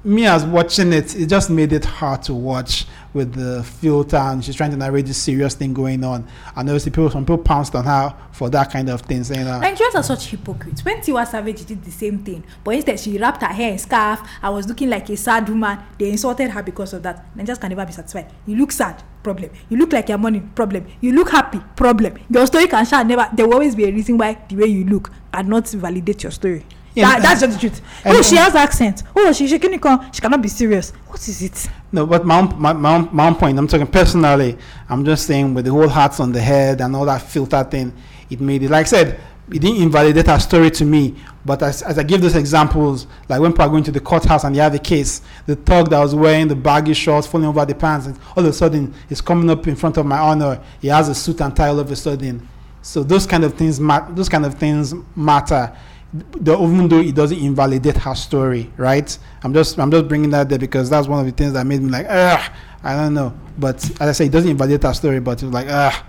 [0.05, 4.45] me as watching it, it just made it hard to watch with the filter, and
[4.45, 6.27] she's trying to narrate this serious thing going on.
[6.57, 9.61] And obviously, people, some people pounced on her for that kind of thing, saying, uh,
[9.61, 10.85] Nigerians are such hypocrites.
[10.85, 14.21] When Tiwa Savage did the same thing, but instead she wrapped her hair in scarf
[14.43, 17.37] and was looking like a sad woman, they insulted her because of that.
[17.37, 18.33] Nigerians can never be satisfied.
[18.47, 19.51] You look sad, problem.
[19.69, 20.87] You look like you're mourning, problem.
[21.01, 22.19] You look happy, problem.
[22.31, 23.29] Your story can share never.
[23.35, 26.33] There will always be a reason why the way you look and not validate your
[26.33, 26.65] story.
[26.95, 27.81] Yeah, that, that's just the truth.
[28.05, 29.03] oh, she has accent.
[29.17, 29.73] Oh, she she shaking
[30.13, 30.91] She cannot be serious.
[31.09, 31.69] What is it?
[31.91, 34.57] No, but my own, my, my, own, my own point, I'm talking personally,
[34.89, 37.93] I'm just saying with the whole hats on the head and all that filter thing,
[38.31, 39.21] it made it, like I said,
[39.51, 41.15] it didn't invalidate her story to me.
[41.45, 44.45] But as, as I give those examples, like when people are going to the courthouse
[44.45, 47.65] and you have a case, the thug that was wearing the baggy shorts falling over
[47.67, 50.63] the pants, and all of a sudden he's coming up in front of my honor,
[50.81, 52.49] he has a suit and tie all of a sudden.
[52.81, 55.77] So those kind of things, ma- those kind of things matter
[56.13, 59.17] the, even though it doesn't invalidate her story, right?
[59.43, 61.81] I'm just I'm just bringing that there because that's one of the things that made
[61.81, 62.53] me like, ugh,
[62.83, 63.35] I don't know.
[63.59, 66.07] But as I say, it doesn't invalidate her story, but it's like, ah.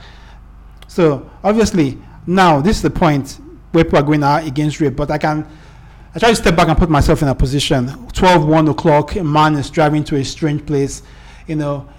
[0.88, 1.98] So obviously
[2.28, 3.40] now this is the point
[3.72, 5.48] where people are going out against rape, but I can
[6.16, 8.08] I try to step back and put myself in a position.
[8.10, 11.02] 12, 1 o'clock, a man is driving to a strange place.
[11.48, 11.90] You know,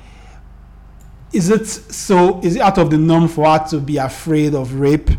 [1.32, 2.40] is it so?
[2.40, 5.10] Is it out of the norm for her to be afraid of rape?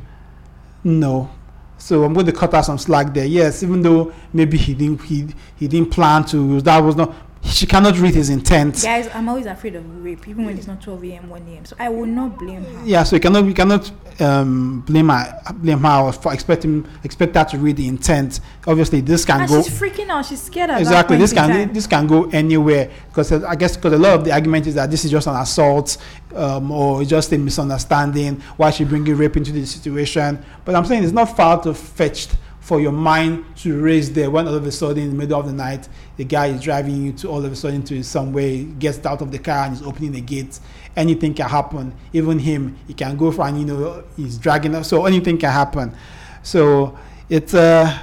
[0.84, 1.30] No.
[1.78, 3.26] So I'm going to cut out some slack there.
[3.26, 6.62] Yes, even though maybe he didn't he, he didn't plan to.
[6.62, 7.14] That was not
[7.46, 8.82] she cannot read his intent.
[8.82, 11.66] Guys, I'm always afraid of rape, even when it's not 12 a.m., 1 a.m.
[11.66, 12.86] So I will not blame her.
[12.86, 13.92] Yeah, so you cannot you cannot
[14.22, 18.40] um, blame her blame her for expecting expect her to read the intent.
[18.68, 19.62] Obviously, this can and go.
[19.62, 20.26] she's freaking out.
[20.26, 20.72] She's scared.
[20.72, 21.74] Exactly, this can time.
[21.74, 24.76] this can go anywhere because uh, I guess because a lot of the argument is
[24.76, 25.98] that this is just an assault
[26.36, 28.42] um, or it's just a misunderstanding.
[28.58, 30.44] Why she bringing rape into the situation?
[30.64, 32.36] But I'm saying it's not far to fetched
[32.66, 35.46] for your mind to race there when all of a sudden in the middle of
[35.46, 35.88] the night
[36.18, 39.22] the guy is driving you to all of a sudden to some way gets out
[39.22, 40.60] of the car and is opening the gate.
[40.96, 41.94] Anything can happen.
[42.12, 45.96] Even him he can go for and you know he's dragging so anything can happen.
[46.42, 46.98] So
[47.30, 48.00] it's uh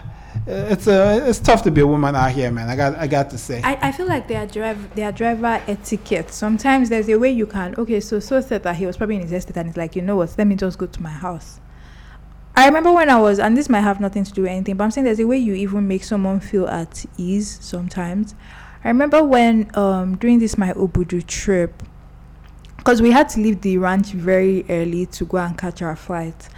[0.46, 2.68] it's uh, it's tough to be a woman out here man.
[2.68, 3.60] I got i got to say.
[3.64, 6.30] I, I feel like they are drive they are driver etiquette.
[6.30, 9.22] Sometimes there's a way you can okay, so so said that he was probably in
[9.22, 11.58] his estate and he's like, you know what, let me just go to my house.
[12.54, 14.84] I remember when I was and this might have nothing to do with anything, but
[14.84, 18.34] I'm saying there's a way you even make someone feel at ease sometimes.
[18.84, 21.82] I remember when um during this my Obudu trip,
[22.76, 26.50] because we had to leave the ranch very early to go and catch our flight.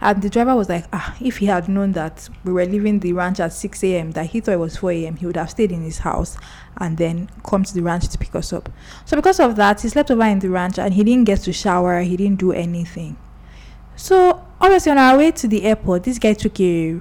[0.00, 3.12] And the driver was like, ah, if he had known that we were leaving the
[3.12, 5.72] ranch at 6 a.m., that he thought it was 4 a.m., he would have stayed
[5.72, 6.38] in his house
[6.78, 8.70] and then come to the ranch to pick us up.
[9.04, 11.52] So, because of that, he slept over in the ranch and he didn't get to
[11.52, 13.18] shower, he didn't do anything.
[14.00, 17.00] So, obviously, on our way to the airport, this guy took a,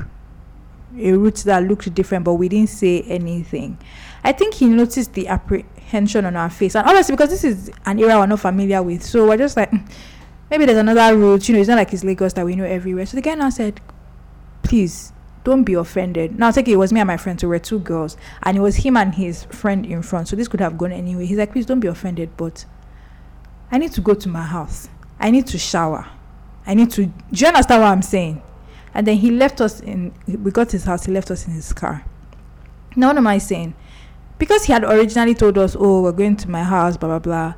[0.97, 3.77] a route that looked different, but we didn't say anything.
[4.21, 6.75] I think he noticed the apprehension on our face.
[6.75, 9.71] And honestly, because this is an area we're not familiar with, so we're just like,
[9.71, 9.89] "Mm,
[10.51, 11.47] maybe there's another route.
[11.47, 13.05] You know, it's not like it's Lagos that we know everywhere.
[13.05, 13.79] So the guy now said,
[14.61, 15.13] please
[15.45, 16.37] don't be offended.
[16.37, 18.59] Now, take it, it was me and my friend, so we're two girls, and it
[18.59, 20.27] was him and his friend in front.
[20.27, 21.25] So this could have gone anyway.
[21.27, 22.65] He's like, please don't be offended, but
[23.71, 24.89] I need to go to my house.
[25.17, 26.05] I need to shower.
[26.69, 27.05] I need to.
[27.07, 28.41] Do you understand what I'm saying?
[28.93, 30.13] And then he left us in.
[30.27, 31.05] We got his house.
[31.05, 32.05] He left us in his car.
[32.95, 33.73] Now, what am I saying?
[34.37, 37.53] Because he had originally told us, "Oh, we're going to my house," blah blah blah.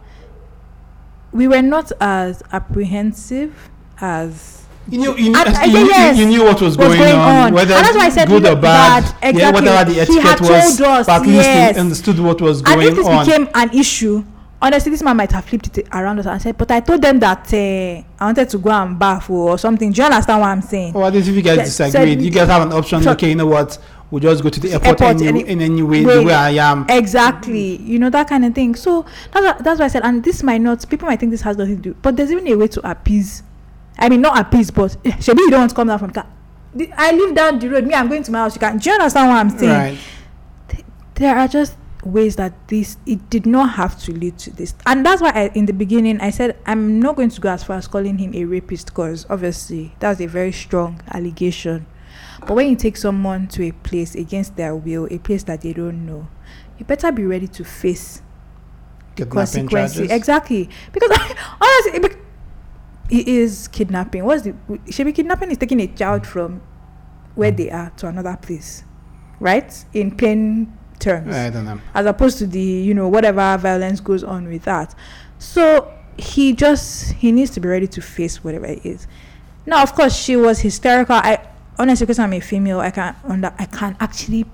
[1.34, 6.18] We were not as apprehensive as you knew you knew, I- I you, knew- yes.
[6.18, 7.53] you knew what was, What's going, going on, on.
[7.53, 9.62] whether And that's why I said good or bad, bad, yeah, exactly.
[9.70, 11.78] whatever the He had etiquette was, told us, but at least yes.
[11.78, 13.26] understood what was going and going if this on.
[13.26, 14.24] became an issue
[14.62, 17.20] honestly this man might have flipped it around us and said but i told them
[17.20, 19.91] that uh, i wanted to go and bath or something.
[19.91, 20.95] Do you understand what i'm saying?
[20.95, 23.01] Or at least if you guys Said- disagreed, said- you guys have an option.
[23.01, 23.78] So- okay, you know what?
[24.12, 26.34] We'll just go to the airport, Airport, any, any- in any way, way- the way
[26.34, 26.86] I am.
[26.89, 27.78] exactly.
[27.78, 28.76] You know that kind of thing.
[28.76, 31.55] So that's that's why i said and this might not people might think this has
[31.57, 33.41] nothing to do but there's even a way to appease.
[33.97, 36.28] I mean not appease but maybe you don't want to come down from car.
[36.97, 37.86] I live down the road.
[37.86, 38.55] Me i'm going to my house.
[38.55, 39.72] You can do you understand what i'm saying?
[39.72, 40.86] Right.
[41.16, 44.74] there are just ways that this it did not have to lead to this.
[44.86, 47.64] And that's why I, in the beginning i said i'm not going to go as
[47.64, 51.86] far as calling him a rapist because obviously that's a very strong allegation.
[52.39, 55.74] But when you take someone to a place against their will a place that they
[55.74, 56.28] don't know
[56.78, 58.22] you better be ready to face
[59.16, 59.97] the Kidnapping consequences.
[59.97, 60.12] Charges.
[60.12, 60.70] exactly.
[60.93, 61.12] Because
[61.62, 62.18] honestly it,
[63.10, 64.24] it is kidnapping.
[64.24, 64.56] What's the
[64.89, 66.62] should be kidnapping is taking a child from
[67.36, 67.58] where hmm.
[67.58, 68.84] they are to another place
[69.41, 69.86] right?
[69.93, 70.72] In plain
[71.02, 71.82] terms I don't know.
[71.93, 74.95] as opposed to the you know whatever violence goes on with that.
[75.39, 79.08] So he just he needs to be ready to face whatever it is.
[79.66, 81.16] Now of course she was hysterical.
[81.16, 81.47] I
[81.80, 84.45] honestly because i'm a female i can under i can actually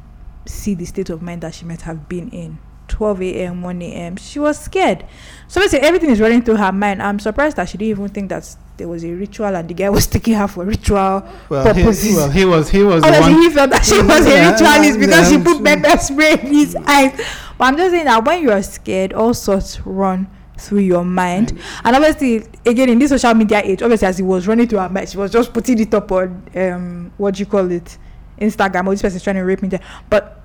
[0.46, 2.58] see the state of mind that she might have been in.
[2.88, 5.06] 12 a.m 1 a.m she was scared.
[5.50, 7.02] So basically everything is running through her mind.
[7.02, 9.90] I'm surprised that she didn't even think that there was a ritual and the guy
[9.90, 13.34] was taking her for ritual Well, he, purposes well, he was he was the Honestly,
[13.34, 13.42] one.
[13.42, 16.76] he felt that she was a ritualist because yeah, she put pepper spray in his
[16.76, 17.12] eyes.
[17.58, 20.28] But I'm just saying that when you are scared, all sorts run
[20.60, 21.60] through your mind.
[21.84, 24.90] And obviously, again, in this social media age, obviously, as it was running through her
[24.90, 27.98] mind, she was just putting it up on um, what do you call it,
[28.40, 28.86] Instagram.
[28.88, 29.82] Or this person's trying to rape me there.
[30.10, 30.44] But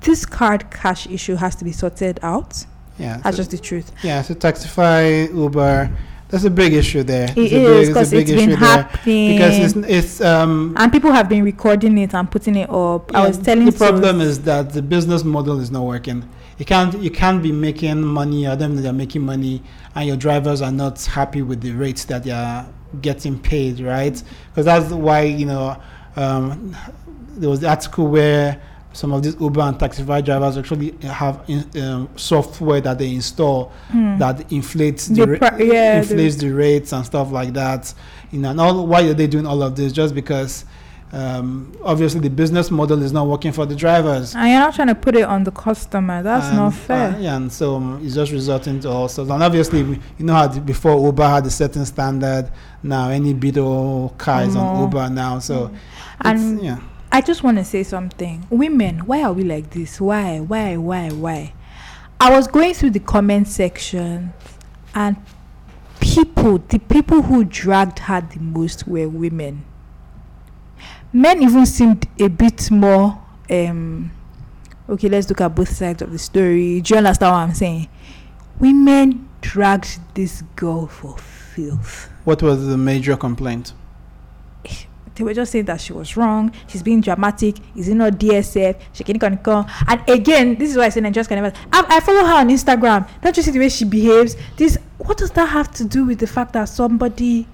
[0.00, 2.64] this card cash issue has to be sorted out.
[2.98, 3.92] Yeah, That's so, just the truth.
[4.02, 4.22] yeah.
[4.22, 5.90] So Taxify, Uber,
[6.28, 7.30] that's a big issue there.
[7.30, 8.68] It It's a is big- because big it's been issue there.
[8.82, 9.32] happening.
[9.36, 13.14] because it's it's um and people have been recording it and putting it up.
[13.14, 16.28] I was telling the problem is that the business model is not working.
[16.58, 19.62] You can't you can't be making money or them that are making money
[19.94, 22.66] and your drivers are not happy with the rates that they are
[23.00, 24.20] getting paid, right?
[24.50, 25.80] Because that's why you know
[26.16, 26.74] um,
[27.36, 28.60] there was the article where
[28.98, 33.70] some of these Uber and Taxify drivers actually have in, um, software that they install
[33.92, 34.18] Hmm.
[34.18, 37.94] that inflates the, The ra- yeah, inflates the rates and stuff like that.
[38.32, 39.92] You know, and all why are they doing all of this?
[39.92, 40.64] Just because
[41.12, 44.34] um, obviously the business model is not working for the drivers.
[44.34, 46.22] And you're not trying to put it on the customer.
[46.22, 47.14] That's and, not fair.
[47.14, 49.30] Uh, yeah, and so um, it's just resulting to all sorts.
[49.30, 52.50] And obviously, we- you know how the, before Uber had a certain standard.
[52.82, 55.38] Now any Beetle car is on Uber now.
[55.38, 55.70] So
[56.20, 56.78] And it's, yeah,
[57.10, 58.46] I just want to say something.
[58.50, 60.00] Women, why are we like this?
[60.00, 60.40] Why?
[60.40, 60.76] Why?
[60.76, 61.10] Why?
[61.10, 61.52] Why?
[62.20, 64.32] I was going through the comment section
[64.94, 65.16] and
[66.00, 69.64] people, the people who dragged her the most were women.
[71.12, 74.10] Men even seemed a bit more um
[74.88, 76.80] okay, let's look at both sides of the story.
[76.80, 77.88] Do you understand what I'm saying?
[78.58, 82.10] Women dragged this girl for filth.
[82.24, 83.72] what was the major complaint?
[85.18, 86.52] They were just saying that she was wrong.
[86.68, 87.56] She's being dramatic.
[87.74, 88.80] Is it not DSF?
[88.92, 89.66] She can come.
[89.88, 91.56] And again, this is why I say Nigerians can never.
[91.72, 93.08] I, I follow her on Instagram.
[93.20, 94.36] Don't you see the way she behaves?
[94.56, 94.78] This.
[94.98, 97.46] What does that have to do with the fact that somebody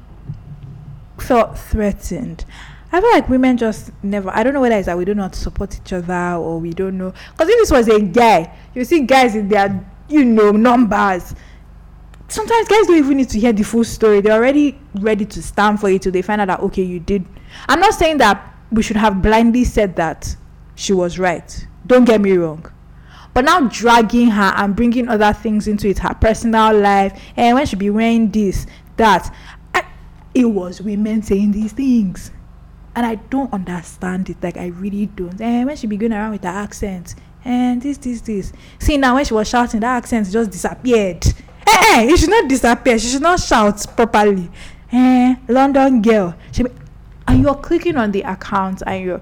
[1.18, 2.44] felt threatened?
[2.92, 4.30] I feel like women just never.
[4.30, 6.36] I don't know whether it's that we do not know how to support each other
[6.38, 7.14] or we don't know.
[7.32, 11.34] Because if this was a guy, you see guys in their you know numbers
[12.28, 14.20] sometimes guys don't even need to hear the full story.
[14.20, 17.24] They're already ready to stand for it till they find out that okay, you did.
[17.68, 20.36] I'm not saying that we should have blindly said that
[20.74, 21.66] she was right.
[21.86, 22.70] Don't get me wrong.
[23.32, 27.66] But now dragging her and bringing other things into it, her personal life, and when
[27.66, 28.66] she be wearing this,
[28.96, 29.34] that,
[29.74, 29.84] I,
[30.34, 32.30] it was women saying these things,
[32.94, 34.36] and I don't understand it.
[34.40, 35.40] Like I really don't.
[35.40, 38.52] And when she be going around with her accent, and this, this, this.
[38.78, 41.24] See now when she was shouting, that accent just disappeared.
[41.66, 42.98] Eh, eh, it should not disappear.
[42.98, 44.50] She should not shout properly.
[44.92, 46.34] Eh, London girl.
[46.52, 46.64] She
[47.26, 49.20] and you're clicking on the account and you're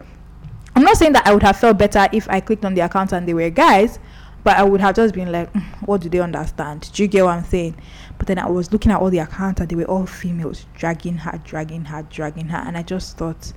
[0.74, 3.12] I'm not saying that I would have felt better if I clicked on the account
[3.12, 3.99] and they were guys,
[4.43, 6.90] but I would have just been like, "Mm, what do they understand?
[6.93, 7.76] Do you get what I'm saying?
[8.18, 11.18] But then I was looking at all the accounts and they were all females dragging
[11.18, 13.53] her, dragging her, dragging her, and I just thought,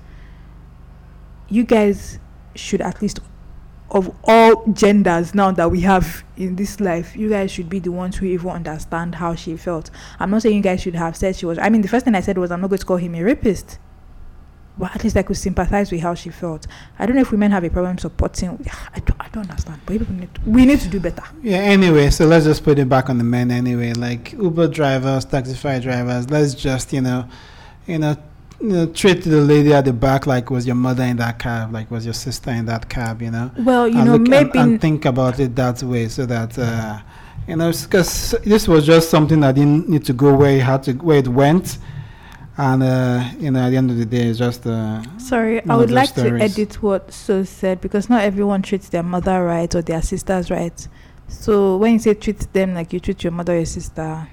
[1.48, 2.18] you guys
[2.54, 3.20] should at least
[3.90, 7.92] of all genders now that we have in this life, you guys should be the
[7.92, 9.90] ones who even understand how she felt.
[10.18, 11.58] I'm not saying you guys should have said she was.
[11.58, 13.22] I mean, the first thing I said was, I'm not going to call him a
[13.22, 13.78] rapist.
[14.78, 16.66] But at least I could sympathize with how she felt.
[16.98, 18.50] I don't know if women have a problem supporting.
[18.94, 19.80] I don't, I don't understand.
[19.86, 21.22] But people need to, we need to do better.
[21.42, 21.58] Yeah.
[21.58, 23.50] Anyway, so let's just put it back on the men.
[23.50, 26.28] Anyway, like Uber drivers, Taxify drivers.
[26.28, 27.26] Let's just you know,
[27.86, 28.16] you know,
[28.60, 31.72] you know, treat the lady at the back like was your mother in that cab,
[31.72, 33.20] like was your sister in that cab.
[33.22, 33.50] You know.
[33.58, 36.58] Well, you and know, look- and- maybe and, think about it that way, so that
[36.58, 36.98] uh,
[37.48, 40.82] you know, because this was just something that didn't need to go where it had
[40.84, 41.78] to, where it went,
[42.56, 45.76] and uh, you know, at the end of the day, it's just uh, Sorry, I
[45.76, 46.54] would like stories.
[46.54, 50.50] to edit what So said because not everyone treats their mother right or their sisters
[50.50, 50.88] right.
[51.28, 54.28] So when you say treat them like you treat your mother or your sister,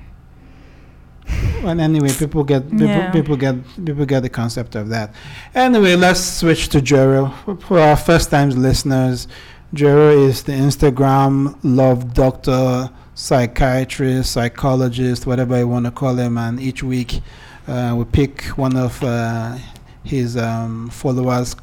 [1.64, 3.12] Well, anyway, people get people, Yeah.
[3.12, 3.56] people get
[3.86, 5.14] people get the concept of that.
[5.56, 7.32] Anyway, let's switch to Jero.
[7.62, 9.28] For- our first time listeners,
[9.74, 16.60] Jero is the Instagram love doctor, psychiatrist, psychologist, whatever you want to call him, and
[16.60, 17.22] each week
[17.68, 19.58] uh, we pick one of uh,
[20.04, 21.56] his um, followers'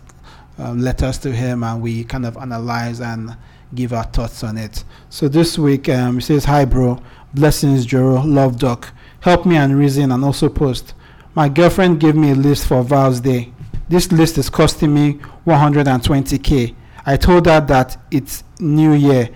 [0.59, 3.37] um, letters to him, and we kind of analyze and
[3.75, 4.83] give our thoughts on it.
[5.11, 7.03] So this week, um, he says, "Hi, bro.
[7.35, 8.25] Blessings, Jero.
[8.25, 10.95] Love, doc." Help me and reason and also post.
[11.35, 13.53] My girlfriend gave me a list for Val's Day.
[13.89, 16.75] This list is costing me 120k.
[17.05, 19.29] I told her that it's New Year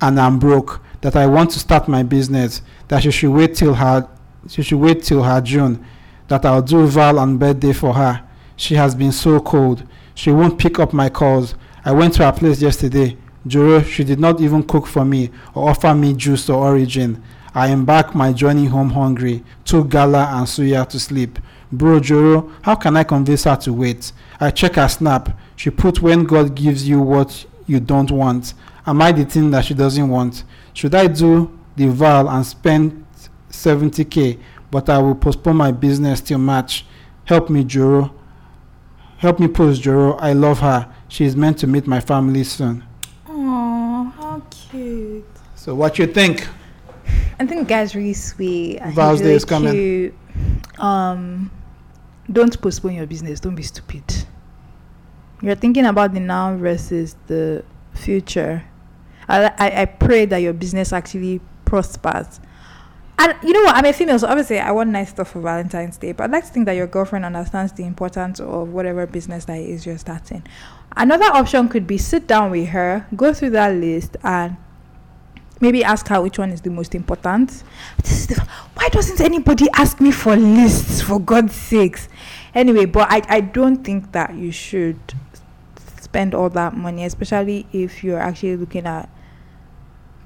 [0.00, 3.74] and I'm broke, that I want to start my business, that she should wait till
[3.74, 4.08] her
[4.48, 5.84] she should wait till her June,
[6.28, 8.22] that I'll do Val on birthday for her.
[8.56, 9.84] She has been so cold.
[10.14, 11.54] She won't pick up my calls.
[11.84, 13.16] I went to her place yesterday.
[13.46, 17.22] Jero, she did not even cook for me or offer me juice or origin.
[17.54, 21.38] I embark my journey home hungry, took Gala and Suya to sleep.
[21.72, 24.12] Bro Jero, how can I convince her to wait?
[24.38, 25.36] I check her snap.
[25.56, 28.54] She put when God gives you what you don't want.
[28.86, 30.44] Am I the thing that she doesn't want?
[30.72, 33.04] Should I do the vow and spend
[33.50, 34.38] 70k,
[34.70, 36.86] but I will postpone my business till March?
[37.24, 38.12] Help me, Jero.
[39.18, 40.16] Help me post Jero.
[40.20, 40.92] I love her.
[41.08, 42.84] She is meant to meet my family soon.
[43.28, 45.24] oh, how cute!
[45.56, 46.46] So what you think?
[47.38, 48.80] I think guy's really sweet.
[48.94, 49.72] Val's Day is coming.
[49.72, 50.14] cute.
[50.78, 51.50] Um,
[52.30, 53.40] don't postpone your business.
[53.40, 54.04] Don't be stupid.
[55.42, 58.64] You're thinking about the now versus the future.
[59.28, 62.40] I, I, I pray that your business actually prospers.
[63.18, 63.76] And you know what?
[63.76, 66.12] I'm a female, so obviously I want nice stuff for Valentine's Day.
[66.12, 69.58] But I'd like to think that your girlfriend understands the importance of whatever business that
[69.58, 70.42] is you're starting.
[70.96, 74.56] Another option could be sit down with her, go through that list, and
[75.60, 77.62] maybe ask her which one is the most important.
[77.98, 82.08] The, why doesn't anybody ask me for lists for God's sakes?
[82.54, 84.98] Anyway, but I, I don't think that you should
[86.00, 89.08] spend all that money, especially if you're actually looking at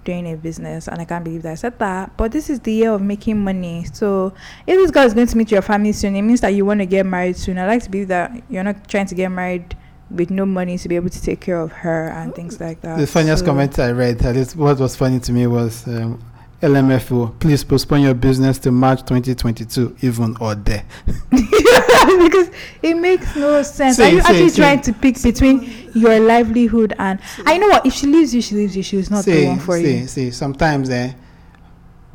[0.05, 0.89] doing a business.
[0.89, 2.17] And I can't believe that I said that.
[2.17, 3.85] But this is the year of making money.
[3.93, 4.35] So
[4.67, 6.81] if this girl is going to meet your family soon, it means that you want
[6.81, 7.59] to get married soon.
[7.59, 9.77] I like to believe that you're not trying to get married
[10.15, 12.99] with no money to be able to take care of her and things like that.
[12.99, 16.23] The funniest So- comment I read, at least what was funny to me was um,
[16.63, 20.85] LMFO, please postpone your business to March 2022, even or there.
[21.31, 22.51] because
[22.83, 23.99] it makes no sense.
[24.01, 24.61] Are you see, actually see.
[24.63, 28.55] trying to pick between your livelihood and I know what if she leaves you, she
[28.55, 28.83] leaves you.
[28.83, 30.07] She's not the one for see, you.
[30.07, 31.13] see, sometimes eh,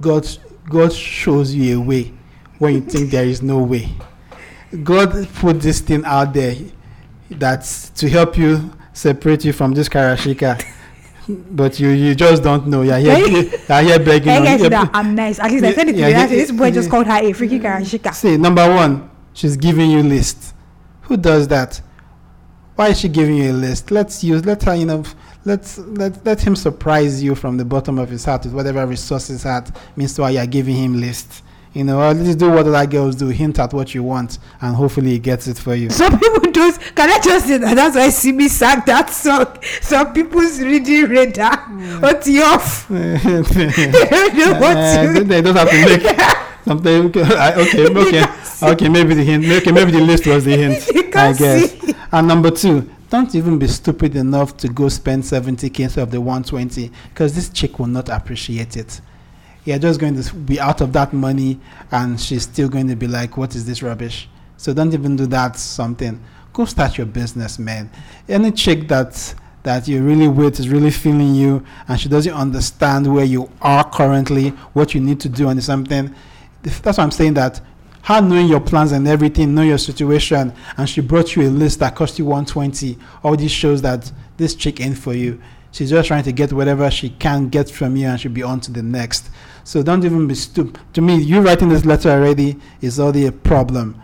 [0.02, 0.28] God,
[0.68, 2.14] God shows you a way
[2.58, 3.90] when you think there is no way.
[4.84, 6.56] God put this thing out there
[7.32, 10.62] that's to help you separate you from this karashika.
[11.28, 12.82] But you, you just don't know.
[12.82, 14.30] You're here, you're here begging.
[14.30, 15.40] Hey on- guys, that I'm nice.
[15.40, 16.12] At least I said it to yeah, me.
[16.12, 16.32] yeah, That's.
[16.32, 18.16] This boy just called her a freaky karashika.
[18.16, 20.56] See, number one, she's giving you list.
[21.04, 21.82] Who does that?
[22.76, 23.92] Why is she giving you a list?
[23.92, 25.04] Let's use let her, you know,
[25.46, 29.44] let's let let him surprise you from the bottom of his heart with whatever resources
[29.44, 31.44] heart means why you're giving him list.
[31.74, 34.76] You know, at least do what other girls do, hint at what you want, and
[34.76, 35.92] hopefully he gets it for you.
[35.92, 36.80] Some people don't.
[36.96, 37.76] Can I just say that?
[37.76, 39.46] That's why Simi sang that song.
[39.82, 41.58] Some people's reading radar.
[42.00, 42.88] What's off?
[42.90, 45.24] they don't know what Eh, to.
[45.24, 46.04] they- don't have to make.
[46.68, 48.26] Okay, okay, okay,
[48.64, 48.90] okay.
[48.90, 49.46] Maybe the hint.
[49.46, 51.16] Okay, maybe the list was the hint.
[51.16, 51.72] I guess.
[51.80, 51.94] see.
[52.12, 56.20] And number two, don't even be stupid enough to go spend 70k instead of the
[56.20, 59.02] 120 because this chick will not appreciate it.
[59.70, 61.60] You're just going to be out of that money
[61.92, 64.28] and she's still going to be like, What is this rubbish?
[64.58, 66.20] So don't even do that something.
[66.54, 67.90] Go start your business, man.
[68.28, 73.14] Any chick that that you're really with is really feeling you and she doesn't understand
[73.14, 76.16] where you are currently, what you need to do and something.
[76.64, 77.62] That's why I'm saying that
[78.04, 81.80] her knowing your plans and everything, know your situation, and she brought you a list
[81.80, 82.98] that cost you 120.
[83.24, 85.40] All this shows that this chick ain't for you.
[85.72, 88.62] She's just trying to get whatever she can get from you, and she'll be on
[88.62, 89.30] to the next.
[89.70, 90.80] So don't even be stupid.
[90.94, 94.02] To me, you writing this letter already is already a problem.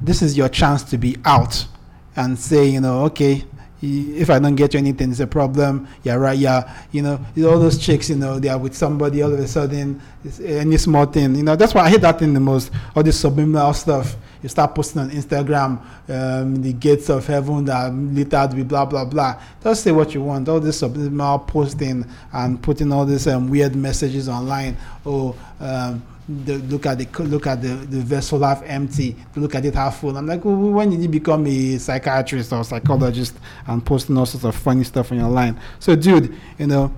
[0.00, 1.68] This is your chance to be out
[2.16, 3.44] and say, you know, okay,
[3.84, 5.86] if I don't get you anything, it's a problem.
[6.02, 6.38] Yeah, right.
[6.38, 9.48] Yeah, you know, all those chicks, you know, they are with somebody all of a
[9.48, 10.00] sudden.
[10.42, 11.56] Any small thing, you know.
[11.56, 12.70] That's why I hate that thing the most.
[12.96, 14.16] All this subliminal stuff.
[14.42, 19.04] You start posting on Instagram, um, the gates of heaven that littered with blah blah
[19.04, 19.40] blah.
[19.62, 20.48] Just say what you want.
[20.48, 24.76] All this subliminal posting and putting all these um, weird messages online.
[25.06, 29.14] Oh, um, the, look at the look at the, the vessel half empty.
[29.36, 30.16] Look at it half full.
[30.16, 34.44] I'm like, "Oh, when did you become a psychiatrist or psychologist and posting all sorts
[34.44, 35.60] of funny stuff on your line?
[35.78, 36.94] So, dude, you know,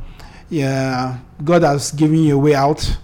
[0.49, 2.97] yeah, God has given you a way out.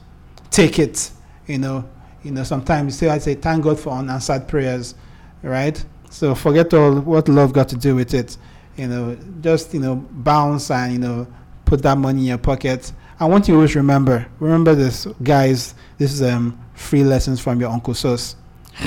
[0.50, 1.10] Take it.
[1.46, 1.88] You know,
[2.22, 2.44] you know.
[2.44, 4.94] Sometimes say I say thank God for unanswered prayers,
[5.42, 5.84] right?
[6.08, 8.36] So forget all what love got to do with it.
[8.76, 11.26] You know, just you know bounce and you know
[11.64, 12.92] put that money in your pocket.
[13.18, 14.26] I want you to always remember.
[14.40, 15.74] Remember this, guys.
[16.02, 18.34] This is um free lessons from your uncle Sos.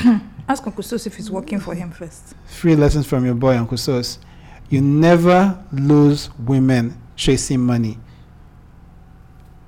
[0.50, 2.36] Ask Uncle Sos if it's working for him first.
[2.46, 4.20] Free lessons from your boy Uncle Sos.
[4.70, 7.98] You never lose women chasing money.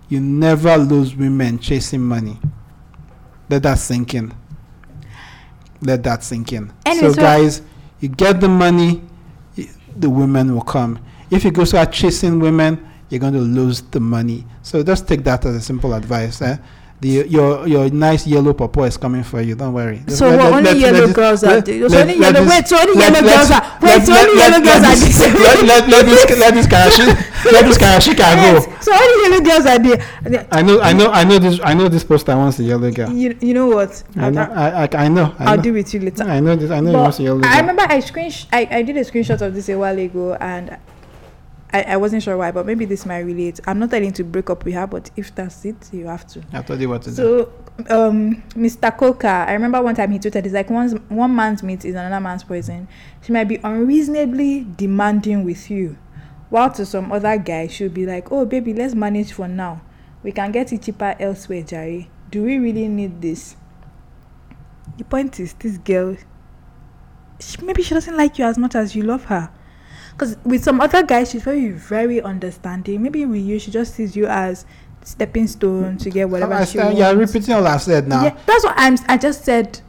[0.09, 2.37] You never lose women chasing money.
[3.49, 4.33] Let that sink in.
[5.79, 6.73] Let that sink in.
[6.85, 7.61] Anyway, so, guys,
[8.01, 9.01] you get the money,
[9.57, 10.99] y- the women will come.
[11.31, 14.45] If you go start chasing women, you're going to lose the money.
[14.63, 16.41] So just take that as a simple advice.
[16.41, 16.57] Eh?
[16.99, 19.53] The, your your nice yellow pawpaw is coming for you.
[19.53, 20.01] Don't worry.
[20.07, 22.41] So let- only let- yellow let girls are let- let- only yellow.
[22.49, 23.61] Wait, so only yellow girls are.
[23.85, 27.77] Wait, so only yellow girls are let, let, let this let this karashika let this
[27.77, 28.49] karashika go.
[28.57, 30.47] Yes, so only yellow girls are there.
[30.51, 33.11] I know I know I know this I know this poster wants a yellow girl.
[33.13, 34.01] You, you know what?
[34.15, 36.23] I know I, I, I know I I'll deal with you later.
[36.23, 37.61] I know this I know he But wants a yellow I girl.
[37.61, 40.75] remember I screen I, I did a screenshot of this a while ago and
[41.73, 43.59] I, I wasn't sure why, but maybe this might relate.
[43.67, 46.41] I'm not telling to break up with her, but if that's it, you have to.
[46.53, 47.15] I told you what to do.
[47.15, 47.53] So,
[47.89, 48.95] um, Mr.
[48.95, 52.21] Koker, I remember one time he tweeted, "It's like one's, one man's meat is another
[52.21, 52.87] man's poison.
[53.21, 55.97] She might be unreasonably demanding with you,
[56.49, 59.81] while to some other guy she'll be like, "Oh, baby, let's manage for now.
[60.23, 62.09] We can get it cheaper elsewhere, Jerry.
[62.31, 63.57] Do we really need this?"
[64.97, 66.15] The point is, this girl,
[67.39, 69.51] she, maybe she doesn't like you as much as you love her.
[70.17, 73.03] Because with some other guys, she's very, very understanding.
[73.03, 74.65] Maybe with you, she just sees you as
[75.03, 76.97] stepping stone to get whatever she wants.
[76.97, 78.23] you're repeating all I said now.
[78.23, 78.97] Yeah, that's what I'm.
[79.07, 79.79] I just said.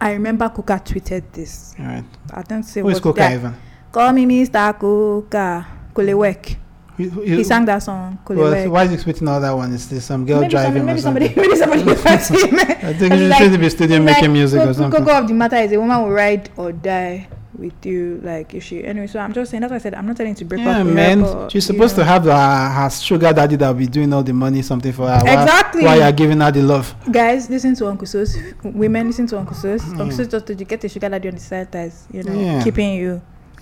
[0.00, 1.74] I remember Koker tweeted this.
[1.78, 2.04] All right.
[2.34, 3.54] I don't say Who is that- even?
[3.90, 4.78] Call me Mr.
[4.78, 6.56] Koker Kulewek.
[6.98, 8.18] He sang that song.
[8.28, 8.70] Well, Kulewek.
[8.70, 9.72] why is he spitting all that one?
[9.72, 11.78] Is there some girl maybe driving somebody, maybe or something?
[11.78, 12.88] somebody, maybe somebody referred to him.
[12.88, 15.00] I think like- trying to be studio It's making like, music go- or something.
[15.00, 17.26] Go, go of the matter is a woman will ride or die
[17.58, 18.84] with you, like if she.
[18.84, 20.60] Anyway, so I'm just saying that's why I said I'm not telling you to break
[20.62, 20.86] Yeah, up.
[20.86, 22.02] with her, She's you supposed know.
[22.04, 25.08] to have uh, her sugar daddy that will be doing all the money, something for
[25.08, 25.20] her.
[25.20, 25.84] Exactly.
[25.84, 26.94] While you're giving her the love.
[27.10, 28.36] Guys, listen to Uncle Sos.
[28.62, 29.82] Women, listen to Uncle Sos.
[29.82, 30.00] Mm.
[30.00, 32.62] Uncle Sos just to get the sugar daddy on the side that's you know Yeah.
[32.62, 33.20] keeping you.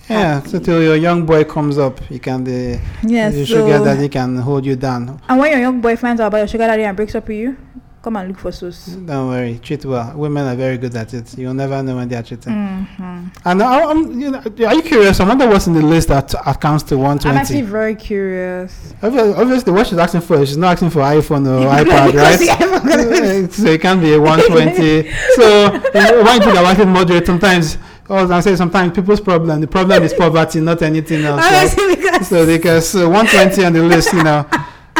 [0.09, 3.33] Yeah, so till your young boy comes up, he can the, Yes.
[3.33, 5.19] the so, sugar daddy can hold you down.
[5.27, 7.37] and when your young boy finds out about your sugar daddy and breaks up with
[7.37, 7.57] you,
[8.07, 8.85] come and look for Sos.
[8.85, 10.13] Don't worry, treat well.
[10.15, 11.37] Women are very good at it.
[11.37, 12.53] You'll never know when they are cheating.
[12.53, 13.27] Mm-hmm.
[13.43, 15.19] And I, I'm, you know, are you curious?
[15.19, 17.29] I wonder what's in the list that accounts to 120.
[17.29, 18.93] I'm actually very curious.
[19.01, 22.37] Obvi- Obviously, what she's asking for, she's not asking for iPhone or iPad, right?
[22.87, 25.11] Uh, so it can be a 120.
[25.35, 25.71] so
[26.23, 27.77] when people are wanting moderate, sometimes,
[28.09, 31.43] oh, I say sometimes people's problem, the problem is poverty, not anything else.
[31.73, 34.45] So, because so because uh, 120 on the list, you know,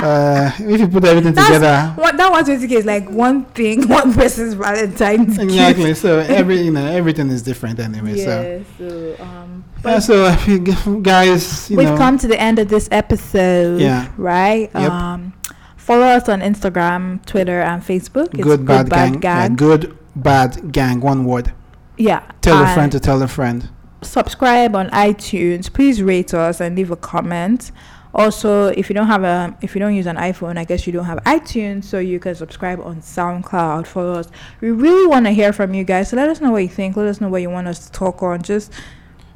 [0.04, 4.14] uh, if you put everything That's- together, what that 120k is like one thing, one
[4.14, 5.44] person's Valentine's gift.
[5.52, 5.94] exactly.
[5.94, 8.18] So every you know everything is different anyway.
[8.18, 10.60] So Yeah, so um, yeah, so if you
[11.02, 13.80] guys, you we've know, come to the end of this episode.
[13.82, 14.12] Yeah.
[14.18, 14.70] Right.
[14.74, 14.92] Yep.
[14.92, 15.34] Um,
[15.76, 18.34] follow us on Instagram, Twitter, and Facebook.
[18.34, 21.54] It's good, bad, gang, Yeah, good bad gang, one word.
[21.98, 22.24] Yeah.
[22.42, 23.70] Tell a friend to tell a friend.
[24.04, 25.74] Subscribe on iTunes.
[25.74, 27.72] Please rate us and leave a comment.
[28.18, 30.92] Also, if you don't have a, if you don't use an iPhone, I guess you
[30.92, 33.86] don't have iTunes, so you can subscribe on SoundCloud.
[33.86, 34.28] for us.
[34.60, 36.10] We really want to hear from you guys.
[36.10, 36.98] So let us know what you think.
[36.98, 38.42] Let us know what you want us to talk on.
[38.42, 38.74] Just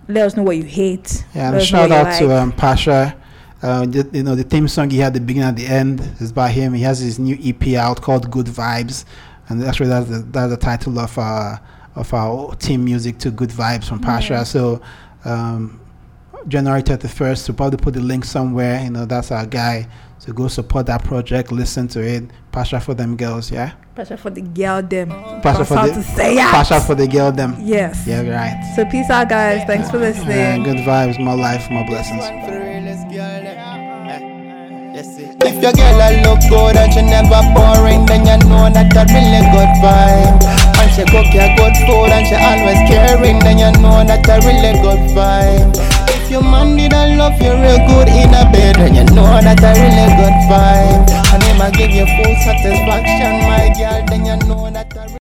[0.07, 1.23] let us know what you hate.
[1.35, 3.15] Yeah, and shout out to um, Pasha.
[3.61, 6.31] Uh, the, you know the theme song he had the beginning and the end is
[6.31, 6.73] by him.
[6.73, 9.05] He has his new EP out called Good Vibes,
[9.47, 11.61] and actually that's the that's the title of our
[11.93, 14.33] of our team music to Good Vibes from Pasha.
[14.33, 14.43] Yeah.
[14.43, 14.81] So
[15.23, 15.80] um,
[16.47, 18.81] January thirty first, we'll probably put the link somewhere.
[18.83, 19.87] You know that's our guy.
[20.19, 22.23] So go support that project, listen to it.
[22.51, 23.73] Pasha for them girls, yeah.
[23.95, 25.09] Pasha for the girl them.
[25.41, 26.51] Pasha for the to say it.
[26.51, 27.55] Pasha for the girl them.
[27.59, 28.05] Yes.
[28.05, 28.73] Yeah, right.
[28.75, 29.65] So peace out, guys.
[29.65, 30.63] Thanks for Yeah, listening.
[30.63, 32.21] good vibes, more life, more blessings.
[32.21, 34.13] One for the realest girl, yeah.
[34.13, 35.41] Eh, That's it.
[35.41, 39.03] If your girl a look good and she never boring, then you know that a
[39.09, 40.37] really good vibe.
[40.77, 44.37] And she cook your good food and she always caring, then you know that a
[44.45, 45.90] really good vibe.
[46.31, 49.59] Your man did a love you real good in a bed, then you know that
[49.59, 51.11] I really good vibe.
[51.27, 55.03] And him a give you full satisfaction, my girl, then you know that a